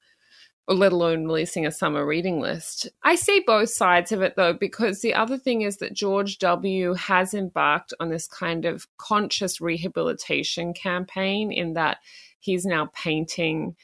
or 0.68 0.76
let 0.76 0.94
alone 0.94 1.26
releasing 1.26 1.66
a 1.66 1.72
summer 1.72 2.06
reading 2.06 2.40
list. 2.40 2.90
I 3.04 3.16
see 3.16 3.44
both 3.46 3.70
sides 3.70 4.12
of 4.12 4.24
it 4.24 4.36
though, 4.36 4.54
because 4.54 5.02
the 5.02 5.14
other 5.14 5.38
thing 5.38 5.62
is 5.62 5.78
that 5.78 5.94
George 5.94 6.40
W. 6.40 6.94
has 6.96 7.36
embarked 7.36 7.94
on 8.00 8.10
this 8.10 8.28
kind 8.28 8.66
of 8.66 8.88
conscious 8.98 9.62
rehabilitation 9.62 10.74
campaign 10.74 11.52
in 11.52 11.74
that 11.74 11.98
he's 12.40 12.66
now 12.66 12.90
painting 12.96 13.76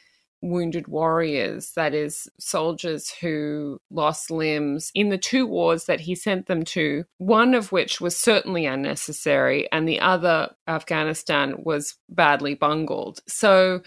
wounded 0.50 0.88
warriors, 0.88 1.72
that 1.76 1.94
is, 1.94 2.30
soldiers 2.40 3.12
who 3.22 3.80
lost 3.90 4.32
limbs 4.32 4.92
in 4.94 5.10
the 5.10 5.18
two 5.18 5.46
wars 5.46 5.86
that 5.86 6.02
he 6.02 6.16
sent 6.16 6.48
them 6.48 6.64
to, 6.64 7.04
one 7.18 7.54
of 7.54 7.72
which 7.72 8.00
was 8.00 8.16
certainly 8.16 8.66
unnecessary, 8.66 9.68
and 9.72 9.88
the 9.88 10.00
other, 10.00 10.54
Afghanistan, 10.68 11.56
was 11.64 11.96
badly 12.10 12.56
bungled. 12.56 13.20
So 13.28 13.82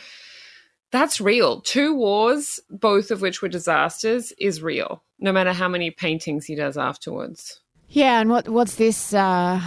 that's 0.90 1.20
real. 1.20 1.60
Two 1.60 1.94
wars, 1.94 2.60
both 2.70 3.10
of 3.10 3.20
which 3.20 3.42
were 3.42 3.48
disasters, 3.48 4.32
is 4.38 4.62
real, 4.62 5.02
no 5.18 5.32
matter 5.32 5.52
how 5.52 5.68
many 5.68 5.90
paintings 5.90 6.46
he 6.46 6.54
does 6.54 6.78
afterwards. 6.78 7.60
Yeah, 7.90 8.20
and 8.20 8.28
what 8.28 8.48
what's 8.48 8.74
this 8.74 9.14
uh, 9.14 9.60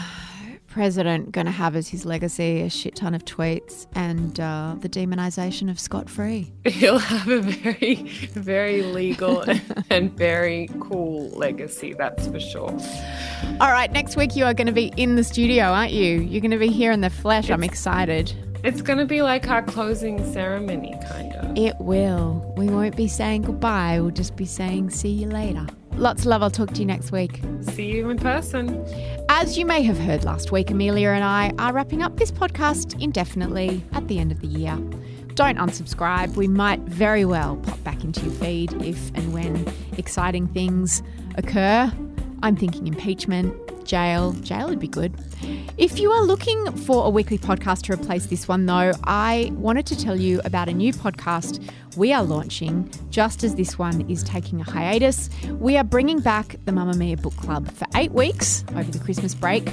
president 0.71 1.31
going 1.31 1.45
to 1.45 1.51
have 1.51 1.75
as 1.75 1.89
his 1.89 2.05
legacy? 2.05 2.61
A 2.61 2.69
shit 2.69 2.95
ton 2.95 3.13
of 3.13 3.25
tweets 3.25 3.87
and 3.93 4.39
uh, 4.39 4.75
the 4.79 4.89
demonization 4.89 5.69
of 5.69 5.79
Scott 5.79 6.09
Free. 6.09 6.51
He'll 6.65 6.97
have 6.97 7.27
a 7.27 7.39
very, 7.41 7.95
very 8.33 8.81
legal 8.81 9.43
and 9.89 10.11
very 10.13 10.69
cool 10.79 11.29
legacy, 11.31 11.93
that's 11.93 12.27
for 12.27 12.39
sure. 12.39 12.71
All 13.59 13.71
right, 13.71 13.91
next 13.91 14.15
week 14.15 14.35
you 14.35 14.45
are 14.45 14.53
going 14.53 14.67
to 14.67 14.73
be 14.73 14.93
in 14.97 15.15
the 15.15 15.23
studio, 15.23 15.65
aren't 15.65 15.91
you? 15.91 16.21
You're 16.21 16.41
going 16.41 16.51
to 16.51 16.57
be 16.57 16.69
here 16.69 16.91
in 16.91 17.01
the 17.01 17.09
flesh. 17.09 17.49
I'm 17.49 17.63
excited. 17.63 18.33
It's 18.63 18.81
going 18.81 18.99
to 18.99 19.05
be 19.05 19.21
like 19.23 19.49
our 19.49 19.63
closing 19.63 20.31
ceremony, 20.31 20.95
kind 21.07 21.33
of. 21.33 21.57
It 21.57 21.75
will. 21.79 22.53
We 22.55 22.67
won't 22.67 22.95
be 22.95 23.07
saying 23.07 23.43
goodbye. 23.43 23.99
We'll 23.99 24.11
just 24.11 24.35
be 24.35 24.45
saying 24.45 24.91
see 24.91 25.09
you 25.09 25.27
later. 25.27 25.65
Lots 25.93 26.21
of 26.21 26.27
love. 26.27 26.41
I'll 26.41 26.51
talk 26.51 26.71
to 26.73 26.79
you 26.79 26.85
next 26.85 27.11
week. 27.11 27.41
See 27.61 27.87
you 27.87 28.09
in 28.09 28.17
person. 28.17 28.85
As 29.33 29.57
you 29.57 29.65
may 29.65 29.81
have 29.83 29.97
heard 29.97 30.25
last 30.25 30.51
week, 30.51 30.71
Amelia 30.71 31.11
and 31.11 31.23
I 31.23 31.53
are 31.57 31.71
wrapping 31.71 32.03
up 32.03 32.17
this 32.17 32.31
podcast 32.31 33.01
indefinitely 33.01 33.81
at 33.93 34.05
the 34.09 34.19
end 34.19 34.29
of 34.29 34.41
the 34.41 34.47
year. 34.47 34.75
Don't 35.35 35.57
unsubscribe. 35.57 36.35
We 36.35 36.49
might 36.49 36.81
very 36.81 37.23
well 37.23 37.55
pop 37.55 37.81
back 37.81 38.03
into 38.03 38.25
your 38.25 38.33
feed 38.33 38.73
if 38.83 39.09
and 39.15 39.31
when 39.31 39.65
exciting 39.97 40.47
things 40.47 41.01
occur. 41.35 41.89
I'm 42.43 42.55
thinking 42.55 42.87
impeachment, 42.87 43.53
jail. 43.85 44.33
Jail 44.33 44.69
would 44.69 44.79
be 44.79 44.87
good. 44.87 45.13
If 45.77 45.99
you 45.99 46.11
are 46.11 46.23
looking 46.23 46.71
for 46.77 47.05
a 47.05 47.09
weekly 47.09 47.37
podcast 47.37 47.83
to 47.83 47.93
replace 47.93 48.27
this 48.27 48.47
one, 48.47 48.65
though, 48.65 48.93
I 49.03 49.51
wanted 49.55 49.85
to 49.87 49.97
tell 49.97 50.19
you 50.19 50.41
about 50.45 50.69
a 50.69 50.73
new 50.73 50.93
podcast 50.93 51.63
we 51.97 52.13
are 52.13 52.23
launching 52.23 52.89
just 53.09 53.43
as 53.43 53.55
this 53.55 53.77
one 53.77 54.09
is 54.09 54.23
taking 54.23 54.61
a 54.61 54.63
hiatus. 54.63 55.29
We 55.59 55.77
are 55.77 55.83
bringing 55.83 56.19
back 56.19 56.55
the 56.65 56.71
Mamamia 56.71 57.21
Book 57.21 57.35
Club 57.35 57.69
for 57.71 57.85
eight 57.95 58.11
weeks 58.11 58.63
over 58.75 58.89
the 58.89 58.99
Christmas 58.99 59.35
break. 59.35 59.67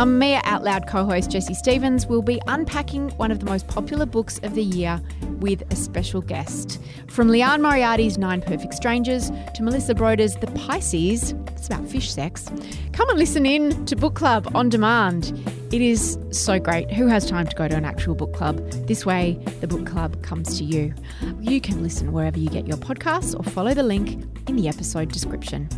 Mamamia 0.00 0.40
Out 0.44 0.64
Loud 0.64 0.86
co 0.86 1.04
host 1.04 1.30
Jessie 1.30 1.52
Stephens 1.52 2.06
will 2.06 2.22
be 2.22 2.40
unpacking 2.46 3.10
one 3.18 3.30
of 3.30 3.38
the 3.38 3.44
most 3.44 3.68
popular 3.68 4.06
books 4.06 4.40
of 4.42 4.54
the 4.54 4.62
year 4.62 4.98
with 5.40 5.62
a 5.70 5.76
special 5.76 6.22
guest. 6.22 6.80
From 7.06 7.28
Liane 7.28 7.60
Moriarty's 7.60 8.16
Nine 8.16 8.40
Perfect 8.40 8.72
Strangers 8.72 9.30
to 9.54 9.62
Melissa 9.62 9.94
Broder's 9.94 10.36
The 10.36 10.46
Pisces, 10.46 11.32
it's 11.48 11.66
about 11.66 11.86
fish 11.86 12.10
sex. 12.10 12.48
Come 12.94 13.10
and 13.10 13.18
listen 13.18 13.44
in 13.44 13.84
to 13.84 13.94
Book 13.94 14.14
Club 14.14 14.50
on 14.54 14.70
demand. 14.70 15.38
It 15.70 15.82
is 15.82 16.18
so 16.30 16.58
great. 16.58 16.90
Who 16.90 17.06
has 17.06 17.28
time 17.28 17.46
to 17.46 17.54
go 17.54 17.68
to 17.68 17.76
an 17.76 17.84
actual 17.84 18.14
book 18.14 18.32
club? 18.32 18.58
This 18.86 19.04
way, 19.04 19.38
the 19.60 19.68
book 19.68 19.86
club 19.86 20.22
comes 20.22 20.56
to 20.58 20.64
you. 20.64 20.94
You 21.40 21.60
can 21.60 21.82
listen 21.82 22.12
wherever 22.12 22.38
you 22.38 22.48
get 22.48 22.66
your 22.66 22.78
podcasts 22.78 23.38
or 23.38 23.42
follow 23.42 23.74
the 23.74 23.82
link 23.82 24.26
in 24.48 24.56
the 24.56 24.66
episode 24.66 25.12
description. 25.12 25.68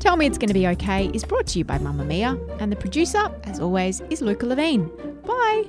Tell 0.00 0.16
Me 0.16 0.26
It's 0.26 0.38
Going 0.38 0.48
to 0.48 0.54
Be 0.54 0.66
Okay 0.68 1.10
is 1.14 1.24
brought 1.24 1.46
to 1.48 1.58
you 1.58 1.64
by 1.64 1.78
Mamamia, 1.78 2.60
and 2.60 2.72
the 2.72 2.76
producer, 2.76 3.30
as 3.44 3.60
always, 3.66 4.00
is 4.10 4.22
Luca 4.22 4.46
Lavigne. 4.46 4.86
Bye! 5.26 5.64